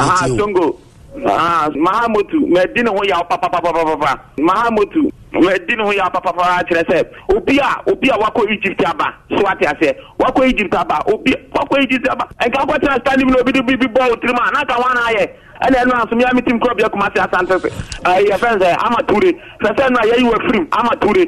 Ah, 0.00 0.26
Tongo. 0.26 0.80
mahamotu 1.16 2.40
mɛdi 2.46 2.82
ne 2.82 2.90
ho 2.90 3.02
yaw 3.04 3.22
papapapapa 3.28 4.18
mahamotu 4.38 5.10
mɛdi 5.32 5.76
ne 5.76 5.82
ho 5.84 5.92
yaw 5.92 6.10
papapapa 6.10 6.64
kyerɛ 6.68 6.82
sɛ 6.90 7.04
obi 7.36 7.58
a 7.58 7.78
obi 7.90 8.08
a 8.10 8.16
wakɔ 8.18 8.50
egypt 8.50 8.82
aba 8.84 9.14
so 9.30 9.46
ate 9.46 9.62
aseɛ 9.66 9.94
wakɔ 10.18 10.48
egypt 10.50 10.74
aba 10.74 10.98
obi 11.06 11.32
wakɔ 11.54 11.82
egypt 11.82 12.08
aba 12.10 12.26
nka 12.46 12.58
akɔ 12.62 12.78
tena 12.80 12.98
stadium 13.00 13.30
na 13.30 13.38
obi 13.40 13.52
de 13.52 13.62
bi 13.62 13.76
bi 13.76 13.86
bɔ 13.86 14.10
otiri 14.10 14.32
mu 14.34 14.40
a 14.42 14.50
wɔn 14.50 14.96
anayɛ 14.96 15.28
ɛna 15.62 15.76
ɛnu 15.82 15.92
asomya 16.02 16.34
mi 16.34 16.42
ti 16.42 16.52
mu 16.52 16.58
ɛkuma 16.60 17.08
se 17.14 17.20
asante 17.22 17.60
se 17.62 17.68
ɛɛ 18.02 18.26
yɛ 18.28 18.36
fɛn 18.38 18.58
sɛ 18.60 18.76
ama 18.84 19.02
ture 19.06 19.32
sɛsɛ 19.62 19.90
nu 19.90 19.96
a 20.02 20.06
yɛyi 20.10 20.24
wɔ 20.30 20.38
firim 20.46 20.66
ama 20.72 20.96
ture. 21.00 21.26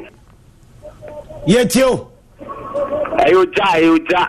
yɛ 1.47 1.69
tie 1.71 1.83
o. 1.85 2.07
ɛyɛ 3.19 3.35
ogya 3.35 3.65
ɛyɛ 3.75 3.89
ogya. 3.95 4.27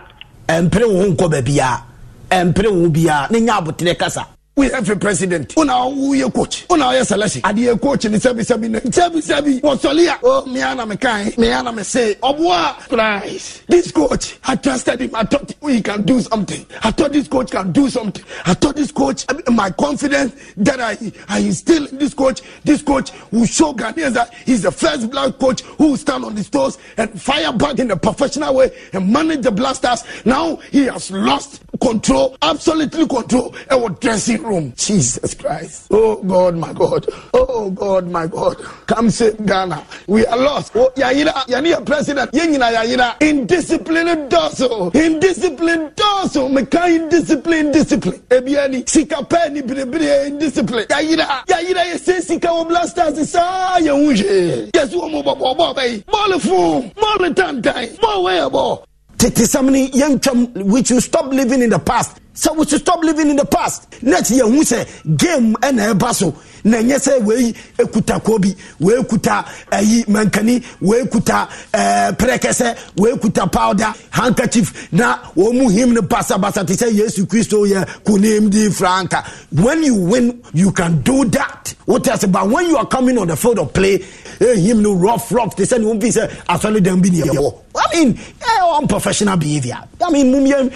ɛmpere 0.49 0.85
wo 0.87 1.03
nkɔ 1.13 1.31
baabi 1.33 1.59
a 1.59 1.83
ɛmpere 2.31 2.71
wo 2.71 2.89
bi 2.89 3.07
ne 3.31 3.41
nya 3.41 3.59
abotire 3.61 3.99
kasa. 3.99 4.38
We 4.59 4.69
have 4.71 4.91
a 4.91 4.97
president. 4.97 5.57
Una 5.57 5.75
woyɛ 5.87 6.35
coach. 6.35 6.67
Una 6.69 6.87
woyɛ 6.87 7.07
selection 7.07 7.43
adeɛ 7.43 7.81
coach 7.81 8.07
ne 8.07 8.19
sɛbisɛbi 8.19 8.69
no 8.69 8.81
sɛbisɛbi 8.81 9.61
wɔsɔle 9.61 10.19
oh, 10.25 10.41
a 10.41 10.43
o 10.43 10.47
mea 10.47 10.75
na 10.75 10.85
mekae 10.85 11.39
mea 11.39 11.63
na 11.63 11.71
mese 11.71 12.17
ɔboa 12.17 12.89
christ. 12.89 13.63
This 13.69 13.93
coach 13.93 14.37
i 14.47 14.57
trusted 14.57 15.01
him. 15.01 15.15
I 15.15 15.23
thought 15.23 15.55
he 15.65 15.81
can 15.81 16.03
do 16.03 16.21
something. 16.21 16.67
I 16.83 16.91
thought 16.91 17.13
this 17.13 17.29
coach 17.29 17.53
can 17.53 17.71
do 17.71 17.89
something. 17.89 18.25
I 18.47 18.55
thought 18.55 18.75
this 18.75 18.91
coach 18.91 19.25
my 19.49 19.71
confidence 19.71 20.35
that 20.57 20.81
i 20.81 20.99
i 21.29 21.39
instill 21.39 21.87
in 21.87 21.97
this 21.99 22.13
coach 22.13 22.43
this 22.65 22.83
coach 22.83 23.13
will 23.31 23.47
show 23.47 23.73
ghanaians 23.73 24.15
that 24.15 24.35
he's 24.45 24.63
the 24.63 24.73
first 24.73 25.09
black 25.09 25.39
coach 25.39 25.61
who 25.63 25.91
will 25.91 25.97
stand 25.97 26.25
on 26.25 26.35
his 26.35 26.51
toes 26.51 26.79
and 26.97 27.23
fire 27.23 27.53
back 27.53 27.79
in 27.79 27.93
a 27.93 27.97
professional 27.97 28.57
way 28.57 28.73
and 28.93 29.09
manage 29.13 29.43
the 29.43 29.53
Black 29.53 29.77
Stars. 29.77 30.03
Now 30.25 30.57
he 30.73 30.87
has 30.87 31.13
lost 31.13 31.63
control 31.81 32.37
absolutely 32.43 33.07
control 33.07 33.53
ɛwɔ 33.71 34.01
dressing 34.01 34.43
room. 34.49 34.73
Jesus 34.77 35.35
christ. 35.35 35.87
Oh 35.91 36.17
god 36.23 36.57
my 36.57 36.73
god. 36.73 37.07
Oh 37.35 37.71
god 37.71 38.09
my 38.09 38.27
god. 38.27 38.57
Come 38.87 39.11
save 39.11 39.45
ghana 39.47 39.85
we 40.07 40.27
are 40.27 40.39
lost. 40.39 40.73
Oh 40.75 40.91
yayira 40.97 41.49
yanni 41.49 41.71
yɛ 41.71 41.85
president. 41.85 42.33
Yɛn 42.33 42.49
nyina 42.57 42.73
yayira 42.73 43.21
indiscipline 43.21 44.29
dɔso 44.29 44.95
indiscipline 44.95 45.91
dɔso 45.95 46.51
meka 46.51 46.89
indiscipline 46.89 47.73
discipline. 47.73 48.21
Ebiani 48.31 48.89
sika 48.89 49.17
pɛ 49.17 49.53
ni 49.53 49.63
biribiri 49.63 50.27
indiscipline. 50.29 50.87
Yayira 50.87 51.45
yayira 51.47 51.85
yɛ 51.93 51.99
se 51.99 52.21
sika 52.21 52.49
wɔ 52.49 52.69
Black 52.69 52.89
Stars 52.89 53.31
saa 53.31 53.79
yɛn 53.79 53.95
ho 53.95 54.13
hwee 54.13 54.71
yɛsi 54.73 54.95
wɔn 54.95 55.11
mo 55.13 55.23
bɔ 55.23 55.39
bɔ 55.39 55.57
bɔ 55.57 55.75
bɛyi 55.77 56.05
bɔɔlu 56.05 56.41
fun 56.41 56.91
bɔɔlu 56.97 57.35
tantan 57.35 57.87
bɔɔlu 57.97 58.23
wɛyɛ 58.25 58.51
bɔ. 58.51 58.88
Tete 59.19 59.45
sɛm 59.45 59.71
ne 59.71 59.91
yɛntwam 59.91 60.55
we 60.65 60.83
should 60.85 61.03
stop 61.03 61.27
living 61.33 61.63
in 61.63 61.71
the 61.71 61.79
past. 61.79 62.21
Sɛ 62.35 62.57
we 62.57 62.65
should 62.67 62.81
stop 62.81 63.03
living 63.03 63.31
in 63.31 63.37
the 63.37 63.45
past 63.45 64.01
net 64.03 64.23
yɛhu 64.25 64.61
sɛ 64.63 65.17
game 65.17 65.55
ɛna 65.57 65.93
ɛba 65.93 66.15
so. 66.15 66.35
Na 66.65 66.79
ɛnyɛ 66.79 66.99
sɛ 66.99 67.23
wei 67.25 67.53
ekuta 67.79 68.23
kobi 68.23 68.55
wei 68.79 69.03
kuta 69.03 69.45
ɛyi 69.73 70.07
mankani 70.07 70.63
wei 70.81 71.05
kuta 71.07 71.49
ɛɛ 71.73 72.17
pɛrɛkɛsɛ 72.17 72.77
wei 72.97 73.17
kuta 73.19 73.47
powder 73.49 73.93
handkerchief. 74.11 74.93
Na 74.93 75.19
wɔn 75.37 75.53
mu 75.59 75.69
him 75.69 75.95
ne 75.95 76.01
basabasa 76.01 76.65
te 76.65 76.75
sɛ 76.75 76.93
yesu 76.93 77.27
kristo 77.27 77.67
yɛ 77.67 77.85
kunim 78.05 78.49
di 78.51 78.69
franka. 78.69 79.25
When 79.51 79.83
you 79.83 79.97
win 79.97 80.41
you 80.55 80.71
can 80.71 81.03
do 81.03 81.25
that. 81.27 81.75
What 81.87 82.07
else 82.07 82.25
but 82.27 82.49
when 82.49 82.69
you 82.69 82.77
are 82.77 82.87
coming 82.87 83.19
on 83.19 83.29
the 83.29 83.37
field 83.37 83.59
of 83.59 83.73
play 83.73 83.99
Eh, 84.41 84.55
him 84.57 84.83
no 84.83 84.95
rough 84.95 85.31
rough 85.33 85.57
te 85.57 85.65
sɛ 85.65 85.79
ne 85.79 85.87
wɔn 85.87 86.01
fi 86.01 86.09
eh, 86.09 86.13
sɛ 86.13 86.31
asɔle 86.49 86.81
dɛm 86.81 87.03
bi 87.03 87.11
ni 87.11 87.23
ɛwɔ 87.23 87.55
i 87.77 87.97
mean 87.97 88.19
eh, 88.43 88.79
unprofessional 88.81 89.37
behaviour 89.37 89.79
i 90.01 90.11
mean 90.11 90.31
mum 90.33 90.45
yɛn 90.45 90.71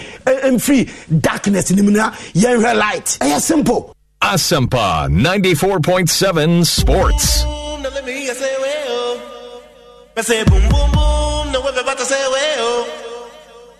mfiri 0.55 0.81
um, 0.81 0.87
eh, 0.87 1.13
um, 1.13 1.19
darkness 1.19 1.71
ni 1.71 1.81
mu 1.81 1.91
na 1.91 2.11
yɛn 2.33 2.59
hwɛ 2.59 2.75
light 2.77 3.17
ɛyɛ 3.21 3.39
simple. 3.41 3.95
Asempa 4.21 5.09
94.7 5.11 6.65
Sports. 6.65 7.43
Now 7.43 7.89
let 7.93 8.05
me 8.05 8.13
hear 8.13 8.21
you 8.27 8.33
say. 8.33 8.53
I 10.15 10.21
say 10.21 10.43
boom, 10.43 10.61
boom, 10.69 10.91
boom. 10.91 11.51
Now 11.51 11.61
we're 11.63 11.71
about 11.81 11.97
to 11.97 12.05
say, 12.05 12.23
well. 12.29 12.87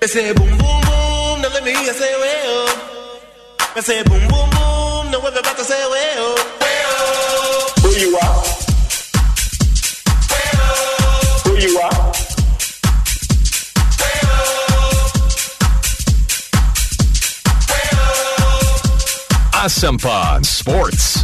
I 0.02 0.06
say 0.08 0.34
boom, 0.34 0.50
boom, 0.50 0.58
boom. 0.58 1.42
Now 1.44 1.50
let 1.54 1.64
me 1.64 1.76
say, 1.76 2.16
well. 2.20 2.68
Say 3.82 4.02
boom, 4.02 4.20
boom, 4.28 4.50
boom. 4.50 5.12
Now 5.12 5.20
we're 5.22 5.30
about 5.30 5.58
to 5.58 5.64
say, 5.64 5.86
well. 5.92 6.36
Well. 6.60 7.70
Who 7.84 7.90
you 8.00 8.18
are? 8.18 8.63
You 11.64 11.80
are? 11.80 11.92
Asempa 19.64 20.44
Sports. 20.44 21.24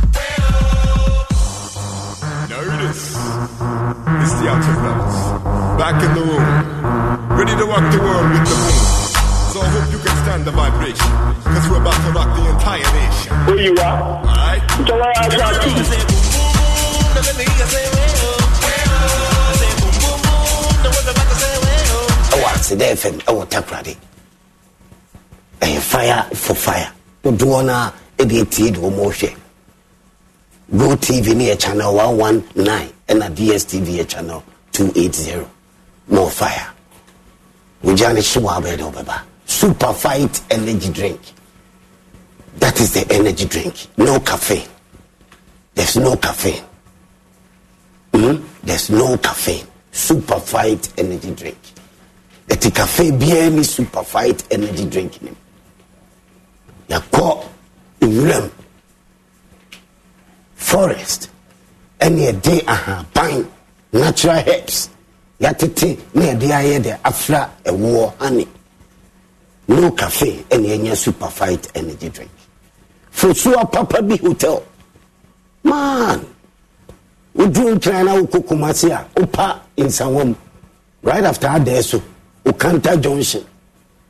Notice. 2.50 3.20
It's 4.16 4.36
the 4.40 4.48
Outer 4.48 4.76
Fellas. 4.80 5.20
Back 5.78 6.02
in 6.04 6.12
the 6.16 6.24
room. 6.24 6.48
Ready 7.38 7.52
to 7.58 7.66
rock 7.66 7.92
the 7.92 8.00
world 8.00 8.32
with 8.32 8.48
the 8.48 8.56
boom. 8.56 8.80
So 9.52 9.60
I 9.60 9.68
hope 9.76 9.92
you 9.92 10.00
can 10.00 10.16
stand 10.24 10.46
the 10.46 10.52
vibration. 10.52 11.12
Cause 11.44 11.70
we're 11.70 11.82
about 11.82 12.00
to 12.06 12.12
rock 12.14 12.34
the 12.38 12.50
entire 12.50 12.88
nation. 12.96 13.36
Who 13.44 13.58
you 13.60 13.76
are? 13.76 14.24
Alright? 14.24 14.64
Ɛwɔ 22.34 22.48
aseda 22.56 22.86
fm 22.96 23.16
ɛwɔ 23.30 23.44
takrade 23.50 23.96
ɛyɛ 25.62 25.80
fire 25.82 26.24
for 26.34 26.56
fire. 26.56 26.92
Dodoɔ 27.24 27.66
no 27.66 27.74
a 27.74 27.94
ɛde 28.18 28.46
hwɛ 28.46 29.36
go 30.78 30.96
tv 30.96 31.36
ne 31.36 31.50
yɛ 31.50 31.60
channel 31.60 31.94
119 31.96 32.94
ɛna 33.08 33.30
dstv 33.36 33.88
yɛ 33.98 34.08
channel 34.08 34.44
280 34.72 35.46
more 36.08 36.30
fire. 36.30 36.68
Wogya 37.84 38.14
ne 38.14 38.22
hye 38.22 38.42
wɔ 38.42 38.62
abɛɛ 38.62 38.78
de 38.78 38.84
wobɛba 38.84 39.22
super 39.46 39.94
fight 39.94 40.42
energy 40.52 40.90
drink. 40.90 41.20
That 42.58 42.80
is 42.80 42.94
the 42.94 43.12
energy 43.12 43.46
drink. 43.46 43.88
No 43.98 44.20
caffeine. 44.20 44.68
There's 45.76 45.96
no 45.96 46.16
caffeine. 46.18 46.64
Mm? 48.12 48.44
there's 48.64 48.90
no 48.90 49.18
caffeine 49.18 49.66
super 49.92 50.40
fight 50.40 50.90
energy 50.98 51.32
drink. 51.32 51.58
Ɛti 52.50 52.74
cafe 52.74 53.12
biara 53.12 53.52
ne 53.52 53.64
super 53.64 54.04
fight 54.04 54.44
energy 54.52 54.86
drink 54.86 55.22
nim 55.22 55.36
yɛkɔ 56.90 57.46
nwuram 58.02 58.50
forest. 60.56 61.30
Ɛne 62.00 62.20
yɛde 62.32 62.64
ahaban 62.66 63.46
natural 63.94 64.44
herbs. 64.48 64.90
Yɛatete 65.40 65.98
na 66.14 66.22
yɛde 66.26 66.48
ayɛ 66.52 66.84
de 66.84 67.00
afra 67.04 67.50
ɛwoɔ 67.66 68.14
honey. 68.20 68.48
No 69.68 69.92
cafe 69.92 70.44
ɛne 70.50 70.66
yɛnyɛ 70.68 70.96
super 70.98 71.30
fight 71.30 71.68
energy 71.76 72.10
drink. 72.10 72.32
Fosuo 73.12 73.72
papa 73.72 74.02
bi 74.02 74.16
hotel. 74.18 74.64
Man 75.64 76.26
woduru 77.36 77.76
nkran 77.76 78.06
na 78.06 78.16
wokɔ 78.16 78.44
kumase 78.48 78.92
a 78.92 79.06
wopa 79.16 79.60
nsawa 79.78 80.26
mu. 80.26 80.36
Right 81.02 81.24
after 81.24 81.48
adaɛ 81.48 81.84
so 81.84 82.02
okanta 82.46 83.02
junction. 83.02 83.44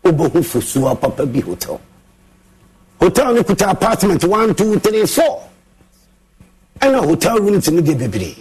Wobɛhu 0.03 0.41
fosuo 0.43 0.99
papa 0.99 1.25
bi 1.25 1.39
hotel. 1.41 1.79
Hotel 2.99 3.33
no 3.33 3.43
kuta 3.43 3.71
apartment 3.71 4.23
one 4.23 4.55
two 4.55 4.79
three 4.79 5.05
four. 5.05 5.47
Ɛna 6.79 7.05
hotel 7.05 7.39
rooms 7.39 7.69
no 7.71 7.81
deɛ 7.81 7.97
bebree. 7.97 8.37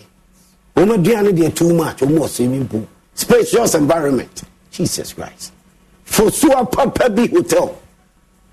Wɔn 0.76 0.96
aduane 0.96 1.32
deɛ 1.32 1.54
too 1.54 1.74
much 1.74 1.98
wɔn 1.98 2.18
wɔ 2.18 2.28
swimming 2.28 2.66
pool. 2.68 2.86
Spacious 3.14 3.74
environment. 3.74 4.42
Jesus 4.70 5.12
christ. 5.12 5.52
Fosuo 6.06 6.70
papa 6.70 7.10
bi 7.10 7.26
hotel. 7.26 7.76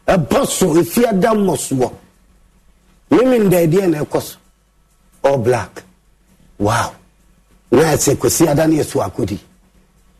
Ɛbɔ 0.07 0.47
so 0.47 0.73
efiada 0.73 1.33
mmɔsoɔ. 1.33 1.93
Mímí 3.11 3.47
ndɛɛdeɛ 3.49 3.89
na 3.91 4.03
ɛkɔ 4.03 4.21
so. 4.21 4.37
All 5.23 5.37
black 5.37 5.83
wow. 6.57 6.95
Na 7.71 7.93
ɛsɛ 7.93 8.15
kwasi 8.17 8.47
ada 8.47 8.67
ne 8.67 8.77
yɛ 8.77 8.85
so 8.85 8.99
akodi 9.01 9.39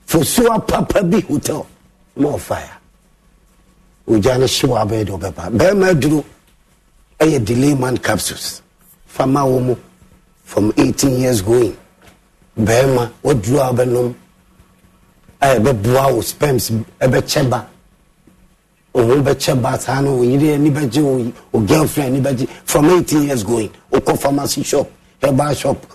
fosuo 0.08 0.68
papa 0.68 1.04
bi 1.04 1.22
hotel. 1.22 1.66
More 2.18 2.40
fire. 2.40 2.78
Ogya 4.08 4.38
no 4.40 4.46
hye 4.46 4.68
wɔ 4.70 4.78
abɛyɛ 4.84 5.06
deɛ 5.06 5.18
ɔbɛba 5.20 5.50
bɛrima 5.58 5.90
aduro 5.94 6.24
ɛyɛ 7.20 7.46
delay 7.46 7.76
man 7.76 7.98
capsules. 7.98 8.62
Fama 9.06 9.42
wɔ 9.42 9.64
mu 9.66 9.76
from 10.44 10.74
18 10.78 11.20
years 11.20 11.42
going. 11.42 11.76
Bɛrima 12.60 13.12
waduro 13.24 13.60
a 13.70 13.74
wobɛnom 13.74 14.14
a 15.42 15.46
ɛbɛboa 15.60 16.14
wo 16.16 16.22
sperms 16.22 16.72
ɛbɛkyɛ 17.00 17.50
ba 17.50 17.68
òun 18.94 19.24
bɛkyɛ 19.24 19.62
ba 19.62 19.80
saa 19.80 20.02
no 20.02 20.20
oyiri 20.20 20.54
ani 20.54 20.72
bɛgye 20.72 21.34
o 21.54 21.60
girlfriend 21.62 22.16
ani 22.16 22.22
bɛgye 22.22 22.48
from 22.66 22.86
18 22.90 23.24
years 23.24 23.44
going. 23.44 23.70
Okɔ 23.92 24.18
pharmacy 24.20 24.64
shop. 24.64 24.90
Herbal 25.22 25.54
shop 25.54 25.95